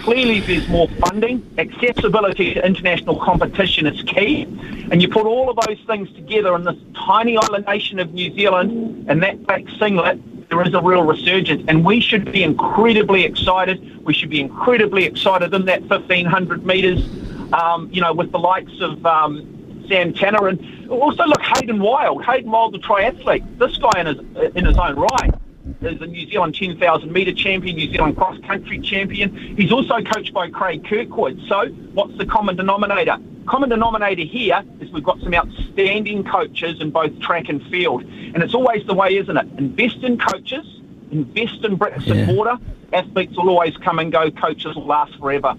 Clearly, 0.00 0.40
there's 0.40 0.68
more 0.68 0.88
funding. 0.88 1.48
Accessibility 1.58 2.54
to 2.54 2.64
international 2.64 3.18
competition 3.18 3.86
is 3.86 4.02
key. 4.02 4.42
And 4.90 5.02
you 5.02 5.08
put 5.08 5.26
all 5.26 5.50
of 5.50 5.58
those 5.66 5.78
things 5.86 6.12
together 6.12 6.54
in 6.54 6.64
this 6.64 6.76
tiny 6.94 7.36
island 7.36 7.66
nation 7.66 7.98
of 7.98 8.12
New 8.12 8.32
Zealand 8.34 9.06
and 9.08 9.22
that 9.22 9.44
black 9.46 9.64
singlet, 9.78 10.48
there 10.48 10.62
is 10.62 10.74
a 10.74 10.80
real 10.80 11.02
resurgence. 11.02 11.64
And 11.68 11.84
we 11.84 12.00
should 12.00 12.30
be 12.30 12.42
incredibly 12.42 13.24
excited. 13.24 14.04
We 14.04 14.14
should 14.14 14.30
be 14.30 14.40
incredibly 14.40 15.04
excited 15.04 15.52
in 15.52 15.64
that 15.66 15.82
1,500 15.82 16.64
metres, 16.64 17.04
um, 17.52 17.88
you 17.92 18.00
know, 18.00 18.12
with 18.12 18.32
the 18.32 18.38
likes 18.38 18.80
of. 18.80 19.04
Um, 19.04 19.55
Sam 19.88 20.12
Tanner, 20.12 20.48
and 20.48 20.90
also 20.90 21.24
look 21.24 21.42
Hayden 21.42 21.80
Wilde. 21.80 22.24
Hayden 22.24 22.50
Wilde, 22.50 22.74
the 22.74 22.78
triathlete. 22.78 23.58
This 23.58 23.76
guy 23.78 24.00
in 24.00 24.06
his 24.06 24.18
in 24.54 24.64
his 24.64 24.78
own 24.78 24.96
right 24.96 25.34
is 25.80 26.00
a 26.00 26.06
New 26.06 26.28
Zealand 26.28 26.54
10,000 26.54 27.12
metre 27.12 27.32
champion, 27.32 27.76
New 27.76 27.90
Zealand 27.90 28.16
cross 28.16 28.38
country 28.46 28.80
champion. 28.80 29.34
He's 29.56 29.72
also 29.72 30.00
coached 30.02 30.32
by 30.32 30.50
Craig 30.50 30.84
Kirkwood. 30.84 31.40
So, 31.48 31.66
what's 31.92 32.16
the 32.18 32.26
common 32.26 32.56
denominator? 32.56 33.18
Common 33.46 33.68
denominator 33.68 34.22
here 34.22 34.64
is 34.80 34.90
we've 34.90 35.04
got 35.04 35.20
some 35.20 35.34
outstanding 35.34 36.24
coaches 36.24 36.80
in 36.80 36.90
both 36.90 37.18
track 37.20 37.48
and 37.48 37.62
field. 37.66 38.02
And 38.02 38.42
it's 38.42 38.54
always 38.54 38.84
the 38.86 38.94
way, 38.94 39.16
isn't 39.16 39.36
it? 39.36 39.46
Invest 39.58 39.98
in 39.98 40.18
coaches, 40.18 40.80
invest 41.10 41.64
in 41.64 41.76
bricks 41.76 42.06
and 42.08 42.26
mortar. 42.26 42.58
Athletes 42.92 43.36
will 43.36 43.48
always 43.48 43.76
come 43.78 43.98
and 43.98 44.10
go, 44.10 44.30
coaches 44.30 44.74
will 44.74 44.86
last 44.86 45.16
forever. 45.18 45.56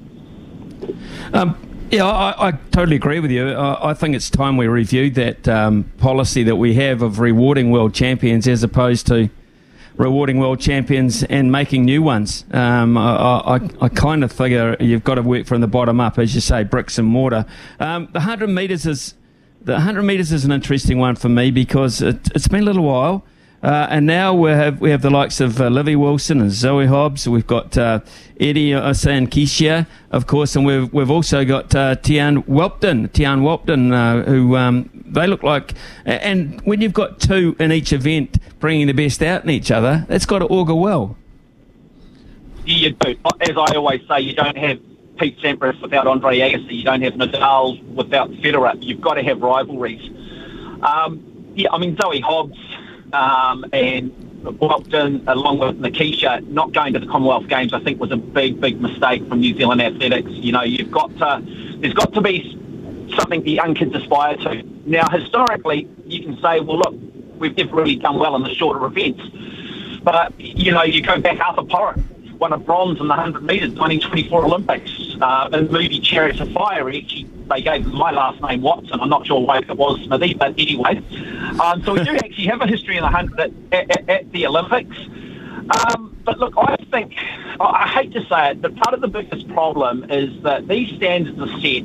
Um, 1.33 1.57
yeah, 1.91 2.05
I, 2.05 2.47
I, 2.47 2.51
totally 2.71 2.95
agree 2.95 3.19
with 3.19 3.31
you. 3.31 3.51
I, 3.51 3.91
I, 3.91 3.93
think 3.93 4.15
it's 4.15 4.29
time 4.29 4.57
we 4.57 4.67
reviewed 4.67 5.15
that 5.15 5.47
um, 5.47 5.85
policy 5.97 6.43
that 6.43 6.55
we 6.55 6.73
have 6.75 7.01
of 7.01 7.19
rewarding 7.19 7.71
world 7.71 7.93
champions 7.93 8.47
as 8.47 8.63
opposed 8.63 9.07
to 9.07 9.29
rewarding 9.95 10.39
world 10.39 10.59
champions 10.59 11.23
and 11.23 11.51
making 11.51 11.85
new 11.85 12.01
ones. 12.01 12.45
Um, 12.51 12.97
I, 12.97 13.15
I, 13.57 13.69
I 13.81 13.89
kind 13.89 14.23
of 14.23 14.31
figure 14.31 14.77
you've 14.79 15.03
got 15.03 15.15
to 15.15 15.21
work 15.21 15.47
from 15.47 15.61
the 15.61 15.67
bottom 15.67 15.99
up, 15.99 16.19
as 16.19 16.35
you 16.35 16.41
say, 16.41 16.63
bricks 16.63 16.97
and 16.97 17.07
mortar. 17.07 17.45
Um, 17.79 18.07
the 18.11 18.19
100 18.19 18.47
metres 18.47 18.85
is 18.85 19.15
the 19.61 19.73
100 19.73 20.03
metres 20.03 20.31
is 20.31 20.45
an 20.45 20.51
interesting 20.51 20.97
one 20.97 21.15
for 21.15 21.29
me 21.29 21.51
because 21.51 22.01
it, 22.01 22.31
has 22.33 22.47
been 22.47 22.61
a 22.61 22.65
little 22.65 22.83
while. 22.83 23.25
Uh, 23.67 23.85
and 23.89 24.05
now 24.05 24.33
we 24.33 24.49
have 24.49 24.79
we 24.79 24.91
have 24.91 25.01
the 25.01 25.09
likes 25.09 25.41
of 25.41 25.59
uh, 25.59 25.67
Livvy 25.67 25.97
Wilson 25.97 26.39
and 26.39 26.49
Zoe 26.49 26.85
Hobbs. 26.85 27.27
We've 27.27 27.45
got 27.45 27.77
uh, 27.77 27.99
Eddie 28.39 28.69
Osei-Nketia, 28.69 29.85
of 30.11 30.25
course, 30.25 30.55
and 30.55 30.65
we've 30.65 30.93
we've 30.93 31.11
also 31.11 31.43
got 31.43 31.75
uh, 31.75 31.97
Tiaan 31.97 32.45
Whelpton. 32.45 33.09
Tiaan 33.09 33.41
Whelpton, 33.41 33.91
uh, 33.91 34.23
who 34.23 34.55
um, 34.55 34.89
they 34.93 35.27
look 35.27 35.43
like. 35.43 35.73
And 36.05 36.61
when 36.61 36.79
you've 36.79 36.93
got 36.93 37.19
two 37.19 37.57
in 37.59 37.73
each 37.73 37.91
event 37.91 38.37
bringing 38.59 38.87
the 38.87 38.93
best 38.93 39.21
out 39.21 39.43
in 39.43 39.49
each 39.49 39.69
other, 39.69 40.05
that's 40.07 40.25
got 40.25 40.39
to 40.39 40.45
augur 40.45 40.73
well. 40.73 41.17
Yeah, 42.65 42.75
you 42.77 42.91
do. 42.91 43.17
As 43.41 43.57
I 43.57 43.75
always 43.75 43.99
say, 44.07 44.21
you 44.21 44.33
don't 44.33 44.57
have 44.57 44.79
Pete 45.19 45.37
Sampras 45.39 45.81
without 45.81 46.07
Andre 46.07 46.39
Agassi. 46.39 46.71
You 46.71 46.83
don't 46.85 47.01
have 47.01 47.15
Nadal 47.15 47.83
without 47.95 48.31
Federer. 48.31 48.81
You've 48.81 49.01
got 49.01 49.15
to 49.15 49.23
have 49.23 49.41
rivalries. 49.41 50.09
Um, 50.81 51.51
yeah, 51.53 51.67
I 51.73 51.79
mean 51.79 51.97
Zoe 52.01 52.21
Hobbs 52.21 52.57
um, 53.13 53.65
and 53.73 54.11
Whelpton, 54.43 55.23
along 55.27 55.59
with 55.59 55.79
Nketia, 55.79 56.47
not 56.47 56.73
going 56.73 56.93
to 56.93 56.99
the 56.99 57.07
Commonwealth 57.07 57.47
Games, 57.47 57.73
I 57.73 57.79
think 57.79 57.99
was 57.99 58.11
a 58.11 58.17
big, 58.17 58.61
big 58.61 58.79
mistake 58.81 59.27
from 59.27 59.39
New 59.39 59.55
Zealand 59.55 59.81
athletics. 59.81 60.29
You 60.31 60.51
know, 60.51 60.63
you've 60.63 60.91
got 60.91 61.15
to, 61.17 61.41
there's 61.79 61.93
got 61.93 62.13
to 62.13 62.21
be 62.21 62.53
something 63.15 63.43
the 63.43 63.51
young 63.51 63.75
kids 63.75 63.95
aspire 63.95 64.37
to. 64.37 64.63
Now, 64.85 65.09
historically, 65.09 65.89
you 66.05 66.23
can 66.23 66.35
say, 66.41 66.59
well, 66.59 66.77
look, 66.77 66.95
we've 67.39 67.55
never 67.57 67.75
really 67.75 67.95
done 67.95 68.19
well 68.19 68.35
in 68.35 68.43
the 68.43 68.53
shorter 68.53 68.85
events. 68.85 69.21
But, 70.03 70.39
you 70.39 70.71
know, 70.71 70.83
you 70.83 71.01
go 71.01 71.19
back 71.19 71.39
Arthur 71.39 71.63
Porritt, 71.63 72.01
won 72.37 72.53
a 72.53 72.57
bronze 72.57 72.99
in 72.99 73.07
the 73.07 73.15
100 73.15 73.43
metres, 73.43 73.73
1924 73.73 74.45
Olympics. 74.45 75.15
Uh, 75.19 75.49
in 75.51 75.65
the 75.65 75.71
movie 75.71 75.99
Chariots 75.99 76.39
of 76.39 76.51
Fire, 76.51 76.87
actually, 76.89 77.27
they 77.49 77.61
gave 77.61 77.85
my 77.87 78.11
last 78.11 78.41
name 78.41 78.61
Watson. 78.61 78.99
I'm 78.99 79.09
not 79.09 79.25
sure 79.25 79.39
why 79.39 79.59
it 79.59 79.69
was 79.75 79.99
Smithy, 80.01 80.35
but 80.35 80.53
anyway. 80.57 81.01
Um, 81.59 81.83
so 81.83 81.93
we 81.93 82.03
do 82.03 82.15
actually 82.15 82.45
have 82.45 82.61
a 82.61 82.67
history 82.67 82.97
in 82.97 83.01
the 83.01 83.11
100 83.11 83.39
at, 83.71 83.89
at, 83.91 84.09
at 84.09 84.31
the 84.31 84.45
Olympics. 84.45 84.97
Um, 85.69 86.15
but 86.23 86.39
look, 86.39 86.53
I 86.57 86.75
think, 86.91 87.13
I 87.59 87.87
hate 87.87 88.13
to 88.13 88.25
say 88.25 88.51
it, 88.51 88.61
but 88.61 88.75
part 88.75 88.93
of 88.93 89.01
the 89.01 89.07
biggest 89.07 89.47
problem 89.49 90.05
is 90.09 90.41
that 90.43 90.67
these 90.67 90.95
standards 90.95 91.39
are 91.39 91.59
set 91.59 91.83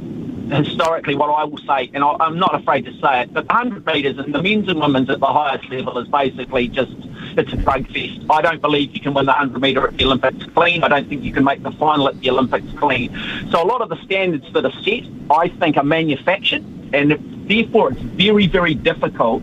historically 0.53 1.15
what 1.15 1.31
I 1.31 1.45
will 1.45 1.59
say, 1.59 1.91
and 1.95 2.05
I, 2.05 2.27
am 2.27 2.39
not 2.39 2.55
afraid 2.55 2.85
to 2.85 2.93
say 3.01 3.23
it, 3.23 3.33
but 3.33 3.47
100 3.49 3.87
metres 3.87 4.19
and 4.19 4.35
the 4.35 4.43
men's 4.43 4.69
and 4.69 4.81
women's 4.81 5.09
at 5.09 5.21
the 5.21 5.27
highest 5.27 5.69
level 5.71 5.97
is 5.99 6.09
basically 6.09 6.69
just, 6.69 6.93
it's 7.39 7.53
a 7.53 7.57
drug 7.57 7.87
fest. 7.87 8.21
I 8.29 8.43
don't 8.43 8.61
believe 8.61 8.95
you 8.95 9.01
can 9.01 9.15
win 9.15 9.27
the 9.27 9.33
100 9.33 9.61
metre 9.61 9.89
at 9.89 9.97
the 9.97 10.05
Olympics 10.05 10.45
clean. 10.55 10.85
I 10.85 10.89
don't 10.89 11.09
think 11.09 11.23
you 11.23 11.33
can 11.33 11.45
make 11.45 11.63
the 11.63 11.73
final 11.73 12.09
at 12.09 12.21
the 12.21 12.31
Olympics 12.31 12.67
clean. 12.79 13.17
So 13.51 13.63
a 13.63 13.67
lot 13.67 13.81
of 13.81 13.89
the 13.89 14.03
standards 14.05 14.53
that 14.53 14.65
are 14.65 14.83
set, 14.83 15.05
I 15.31 15.49
think, 15.49 15.77
are 15.77 15.85
manufactured, 15.85 16.65
and 16.93 17.49
therefore 17.49 17.93
it's 17.93 18.03
very, 18.03 18.47
very 18.47 18.75
difficult 18.75 19.43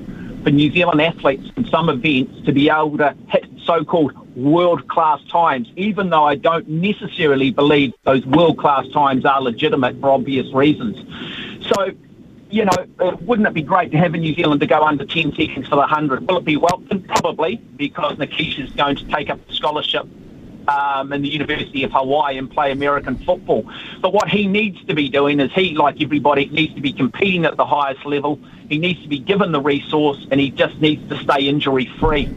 for 0.49 0.55
New 0.55 0.71
Zealand 0.71 0.99
athletes 0.99 1.51
in 1.57 1.65
some 1.67 1.89
events 1.89 2.43
to 2.45 2.51
be 2.51 2.69
able 2.69 2.97
to 2.97 3.15
hit 3.27 3.45
so-called 3.63 4.13
world-class 4.35 5.23
times, 5.25 5.71
even 5.75 6.09
though 6.09 6.23
I 6.23 6.35
don't 6.35 6.67
necessarily 6.67 7.51
believe 7.51 7.93
those 8.03 8.25
world-class 8.25 8.87
times 8.89 9.25
are 9.25 9.39
legitimate 9.41 9.99
for 10.01 10.09
obvious 10.09 10.51
reasons. 10.51 10.97
So, 11.67 11.91
you 12.49 12.65
know, 12.65 12.85
uh, 12.99 13.15
wouldn't 13.21 13.47
it 13.47 13.53
be 13.53 13.61
great 13.61 13.91
to 13.91 13.97
have 13.97 14.15
a 14.15 14.17
New 14.17 14.33
Zealand 14.33 14.61
to 14.61 14.67
go 14.67 14.81
under 14.81 15.05
10 15.05 15.35
seconds 15.35 15.67
for 15.67 15.75
the 15.75 15.81
100? 15.81 16.27
Will 16.27 16.37
it 16.37 16.45
be 16.45 16.57
Whelpton? 16.57 17.07
Probably, 17.07 17.57
because 17.77 18.17
Nketia 18.17 18.65
is 18.65 18.71
going 18.71 18.95
to 18.95 19.05
take 19.05 19.29
up 19.29 19.39
a 19.47 19.53
scholarship 19.53 20.07
um, 20.73 21.11
in 21.13 21.21
the 21.21 21.31
University 21.39 21.83
of 21.83 21.91
Hawaii 21.91 22.37
and 22.37 22.49
play 22.49 22.71
American 22.71 23.15
football. 23.27 23.63
But 24.03 24.13
what 24.13 24.27
he 24.29 24.47
needs 24.47 24.79
to 24.85 24.93
be 24.93 25.09
doing 25.09 25.39
is 25.39 25.51
he, 25.53 25.73
like 25.73 26.01
everybody, 26.01 26.45
needs 26.59 26.73
to 26.75 26.81
be 26.81 26.93
competing 26.93 27.45
at 27.45 27.55
the 27.57 27.65
highest 27.65 28.05
level. 28.05 28.39
He 28.69 28.77
needs 28.77 29.01
to 29.01 29.09
be 29.15 29.19
given 29.31 29.51
the 29.51 29.61
resource, 29.61 30.27
and 30.29 30.39
he 30.39 30.51
just 30.51 30.79
needs 30.79 31.07
to 31.09 31.17
stay 31.25 31.47
injury 31.47 31.87
free. 31.99 32.29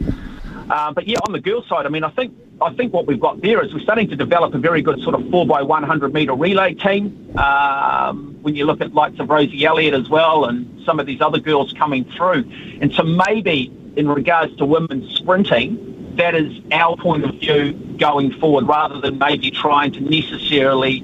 Uh, 0.69 0.91
but 0.93 1.07
yeah, 1.07 1.17
on 1.27 1.31
the 1.33 1.41
girls' 1.41 1.67
side, 1.67 1.85
I 1.85 1.89
mean, 1.89 2.03
I 2.03 2.09
think 2.09 2.33
I 2.61 2.73
think 2.73 2.93
what 2.93 3.05
we've 3.05 3.19
got 3.19 3.41
there 3.41 3.63
is 3.63 3.73
we're 3.73 3.81
starting 3.81 4.09
to 4.09 4.15
develop 4.15 4.53
a 4.53 4.57
very 4.57 4.81
good 4.81 5.01
sort 5.01 5.15
of 5.15 5.29
four 5.29 5.45
by 5.45 5.61
one 5.61 5.83
hundred 5.83 6.13
metre 6.13 6.33
relay 6.33 6.73
team. 6.73 7.37
Um, 7.37 8.37
when 8.41 8.55
you 8.55 8.65
look 8.65 8.81
at 8.81 8.93
likes 8.93 9.19
of 9.19 9.29
Rosie 9.29 9.65
Elliott 9.65 9.93
as 9.93 10.09
well, 10.09 10.45
and 10.45 10.83
some 10.85 10.99
of 10.99 11.05
these 11.05 11.21
other 11.21 11.39
girls 11.39 11.73
coming 11.73 12.05
through, 12.05 12.49
and 12.81 12.91
so 12.93 13.03
maybe 13.03 13.71
in 13.95 14.07
regards 14.07 14.55
to 14.57 14.65
women's 14.65 15.13
sprinting, 15.15 15.92
that 16.17 16.35
is 16.35 16.61
our 16.71 16.95
point 16.97 17.23
of 17.23 17.35
view 17.35 17.73
going 17.97 18.31
forward, 18.39 18.67
rather 18.67 18.99
than 19.01 19.17
maybe 19.17 19.51
trying 19.51 19.91
to 19.93 20.01
necessarily 20.01 21.03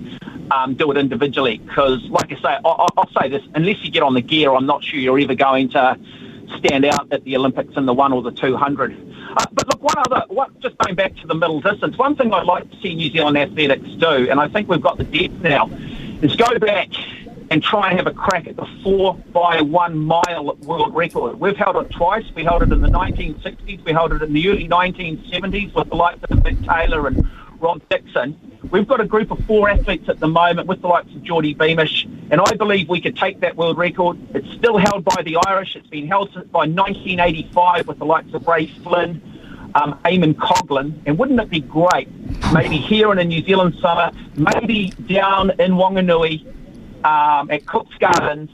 um, 0.51 0.75
do 0.75 0.91
it 0.91 0.97
individually. 0.97 1.57
Because, 1.57 2.03
like 2.09 2.31
I 2.31 2.35
say, 2.35 2.57
I, 2.63 2.87
I'll 2.97 3.11
say 3.21 3.29
this: 3.29 3.43
unless 3.55 3.83
you 3.83 3.91
get 3.91 4.03
on 4.03 4.13
the 4.13 4.21
gear, 4.21 4.53
I'm 4.53 4.65
not 4.65 4.83
sure 4.83 4.99
you're 4.99 5.19
ever 5.19 5.35
going 5.35 5.69
to 5.69 5.97
stand 6.57 6.85
out 6.85 7.11
at 7.11 7.23
the 7.23 7.35
Olympics 7.37 7.75
in 7.77 7.85
the 7.85 7.93
one 7.93 8.11
or 8.13 8.21
the 8.21 8.31
two 8.31 8.57
hundred. 8.57 8.93
Uh, 9.37 9.45
but 9.51 9.67
look, 9.67 9.83
one 9.83 9.95
other, 9.97 10.25
what, 10.29 10.59
just 10.59 10.75
going 10.79 10.95
back 10.95 11.15
to 11.17 11.27
the 11.27 11.35
middle 11.35 11.61
distance, 11.61 11.95
one 11.97 12.15
thing 12.15 12.33
I'd 12.33 12.47
like 12.47 12.69
to 12.71 12.81
see 12.81 12.95
New 12.95 13.11
Zealand 13.11 13.37
athletics 13.37 13.87
do, 13.99 14.27
and 14.29 14.39
I 14.39 14.47
think 14.47 14.67
we've 14.67 14.81
got 14.81 14.97
the 14.97 15.03
depth 15.03 15.41
now, 15.41 15.69
is 16.23 16.35
go 16.35 16.57
back 16.57 16.89
and 17.51 17.63
try 17.63 17.89
and 17.89 17.97
have 17.97 18.07
a 18.07 18.13
crack 18.13 18.47
at 18.47 18.55
the 18.55 18.65
four 18.83 19.15
by 19.33 19.61
one 19.61 19.97
mile 19.97 20.55
world 20.57 20.95
record. 20.95 21.39
We've 21.39 21.57
held 21.57 21.77
it 21.77 21.89
twice. 21.91 22.25
We 22.35 22.43
held 22.43 22.61
it 22.63 22.71
in 22.71 22.81
the 22.81 22.89
1960s. 22.89 23.83
We 23.83 23.91
held 23.91 24.13
it 24.13 24.21
in 24.21 24.33
the 24.33 24.49
early 24.49 24.67
1970s 24.67 25.73
with 25.73 25.89
the 25.89 25.95
likes 25.95 26.19
of 26.23 26.39
Mick 26.39 26.65
Taylor 26.65 27.07
and 27.07 27.27
Rod 27.59 27.81
Dixon. 27.89 28.39
We've 28.71 28.87
got 28.87 29.01
a 29.01 29.05
group 29.05 29.31
of 29.31 29.43
four 29.45 29.69
athletes 29.69 30.09
at 30.09 30.19
the 30.19 30.27
moment 30.27 30.67
with 30.67 30.81
the 30.81 30.87
likes 30.87 31.11
of 31.13 31.23
Geordie 31.23 31.55
Beamish, 31.55 32.05
and 32.29 32.39
I 32.39 32.53
believe 32.53 32.87
we 32.87 33.01
could 33.01 33.17
take 33.17 33.39
that 33.41 33.55
world 33.55 33.77
record. 33.77 34.17
It's 34.35 34.49
still 34.53 34.77
held 34.77 35.03
by 35.03 35.23
the 35.23 35.37
Irish. 35.47 35.75
It's 35.75 35.87
been 35.87 36.07
held 36.07 36.31
since 36.33 36.47
by 36.47 36.67
1985 36.67 37.87
with 37.87 37.99
the 37.99 38.05
likes 38.05 38.33
of 38.33 38.47
Ray 38.47 38.67
Flynn, 38.67 39.21
um, 39.75 39.99
Eamonn 40.05 40.35
Coghlan. 40.35 41.01
And 41.05 41.17
wouldn't 41.17 41.39
it 41.39 41.49
be 41.49 41.61
great, 41.61 42.09
maybe 42.53 42.77
here 42.77 43.11
in 43.11 43.17
a 43.17 43.23
New 43.23 43.43
Zealand 43.43 43.75
summer, 43.81 44.11
maybe 44.35 44.89
down 45.07 45.51
in 45.59 45.73
Wanganui 45.73 46.45
um, 47.03 47.49
at 47.51 47.65
Cook's 47.65 47.95
Gardens, 47.97 48.49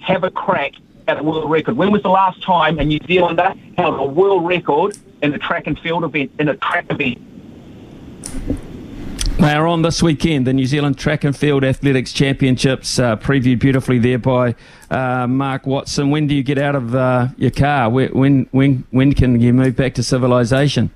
have 0.00 0.24
a 0.24 0.30
crack 0.30 0.72
at 1.08 1.18
a 1.18 1.22
world 1.22 1.50
record. 1.50 1.76
When 1.76 1.90
was 1.90 2.02
the 2.02 2.08
last 2.08 2.42
time 2.42 2.78
a 2.78 2.84
New 2.84 3.00
Zealander 3.06 3.54
held 3.76 3.98
a 3.98 4.04
world 4.04 4.46
record 4.46 4.96
in 5.22 5.34
a 5.34 5.38
track 5.38 5.66
and 5.66 5.78
field 5.78 6.04
event, 6.04 6.32
in 6.38 6.48
a 6.48 6.56
track 6.56 6.86
event? 6.90 7.18
They 9.38 9.52
are 9.54 9.66
on 9.66 9.80
this 9.80 10.02
weekend, 10.02 10.46
the 10.46 10.52
New 10.52 10.66
Zealand 10.66 10.98
Track 10.98 11.24
and 11.24 11.34
Field 11.34 11.64
Athletics 11.64 12.12
Championships, 12.12 12.98
uh, 12.98 13.16
previewed 13.16 13.58
beautifully 13.58 13.98
there 13.98 14.18
by 14.18 14.54
uh, 14.90 15.26
Mark 15.26 15.66
Watson. 15.66 16.10
When 16.10 16.26
do 16.26 16.34
you 16.34 16.42
get 16.42 16.58
out 16.58 16.74
of 16.74 16.94
uh, 16.94 17.28
your 17.38 17.50
car? 17.50 17.88
When, 17.88 18.46
when, 18.50 18.84
when 18.90 19.14
can 19.14 19.40
you 19.40 19.54
move 19.54 19.76
back 19.76 19.94
to 19.94 20.02
civilization? 20.02 20.90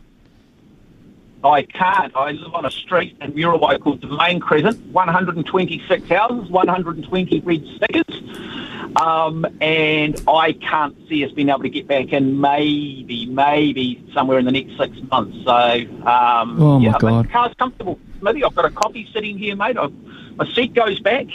I 1.45 1.63
can't. 1.63 2.15
I 2.17 2.33
live 2.33 2.55
on 2.55 2.65
a 2.65 2.71
street 2.71 3.17
in 3.21 3.33
Muriwai 3.33 3.81
called 3.81 4.01
the 4.01 4.09
Main 4.09 4.41
Crescent, 4.41 4.81
126 4.87 6.09
houses, 6.09 6.51
120 6.51 7.41
red 7.41 7.67
stickers. 7.77 8.95
Um, 8.97 9.45
and 9.61 10.21
I 10.27 10.53
can't 10.53 10.97
see 11.09 11.25
us 11.25 11.33
being 11.33 11.49
able 11.49 11.63
to 11.63 11.69
get 11.69 11.87
back 11.87 12.13
in 12.13 12.41
maybe, 12.41 13.27
maybe 13.27 14.09
somewhere 14.15 14.39
in 14.39 14.45
the 14.45 14.53
next 14.53 14.79
six 14.79 14.97
months. 15.11 15.37
So, 15.45 15.53
um, 15.53 16.63
oh 16.63 16.79
my 16.79 16.87
yeah, 16.87 16.99
God. 16.99 17.27
the 17.27 17.29
car's 17.29 17.55
comfortable. 17.55 17.99
Maybe 18.23 18.43
I've 18.45 18.55
got 18.55 18.65
a 18.65 18.71
coffee 18.71 19.09
sitting 19.13 19.37
here, 19.37 19.57
mate. 19.57 19.77
I've, 19.77 19.93
my 20.37 20.47
seat 20.53 20.75
goes 20.75 21.01
back. 21.01 21.27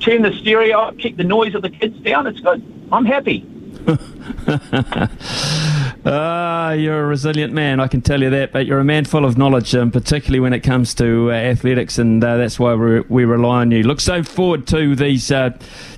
Turn 0.00 0.22
the 0.22 0.32
stereo 0.40 0.78
up, 0.78 0.98
keep 0.98 1.16
the 1.16 1.24
noise 1.24 1.54
of 1.54 1.62
the 1.62 1.70
kids 1.70 1.98
down. 2.00 2.26
It's 2.26 2.40
good. 2.40 2.62
I'm 2.92 3.04
happy. 3.04 3.44
Ah, 6.04 6.72
you're 6.72 7.04
a 7.04 7.06
resilient 7.06 7.52
man, 7.52 7.80
I 7.80 7.88
can 7.88 8.00
tell 8.00 8.22
you 8.22 8.30
that. 8.30 8.52
But 8.52 8.66
you're 8.66 8.80
a 8.80 8.84
man 8.84 9.04
full 9.04 9.24
of 9.24 9.38
knowledge, 9.38 9.74
um, 9.74 9.90
particularly 9.90 10.40
when 10.40 10.52
it 10.52 10.60
comes 10.60 10.94
to 10.94 11.30
uh, 11.30 11.34
athletics, 11.34 11.98
and 11.98 12.22
uh, 12.22 12.36
that's 12.36 12.58
why 12.58 12.74
we 12.74 13.00
we 13.00 13.24
rely 13.24 13.60
on 13.60 13.70
you. 13.70 13.82
Look 13.82 14.00
so 14.00 14.22
forward 14.22 14.66
to 14.68 14.94
these 14.94 15.30
uh, 15.30 15.50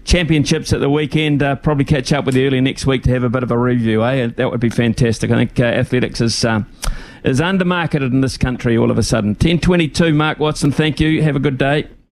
championships 0.05 0.73
at 0.73 0.81
the 0.81 0.91
weekend. 0.91 1.43
Uh, 1.43 1.57
probably 1.57 1.85
catch 1.85 2.13
up 2.13 2.25
with 2.25 2.37
you 2.37 2.47
early 2.47 2.61
next 2.61 2.87
week 2.87 3.03
to 3.05 3.11
have 3.11 3.25
a 3.25 3.29
bit 3.31 3.43
of 3.43 3.51
a 3.51 3.59
review. 3.59 4.05
Eh? 4.05 4.29
That 4.37 4.51
would 4.51 4.61
be 4.61 4.71
fantastic. 4.71 5.31
I 5.31 5.37
think 5.37 5.61
uh, 5.61 5.65
athletics 5.65 6.21
is. 6.21 6.45
is 7.23 7.41
undermarketed 7.41 8.11
in 8.11 8.23
this 8.23 8.39
country 8.39 8.79
all 8.79 8.91
of 8.91 8.97
a 8.97 9.03
sudden. 9.03 9.31
1022, 9.31 10.15
Mark 10.15 10.39
Watson, 10.39 10.73
thank 10.73 11.01
you. 11.01 11.23
Have 11.23 11.37
a 11.37 11.41
good 11.41 11.59
day. 11.59 11.87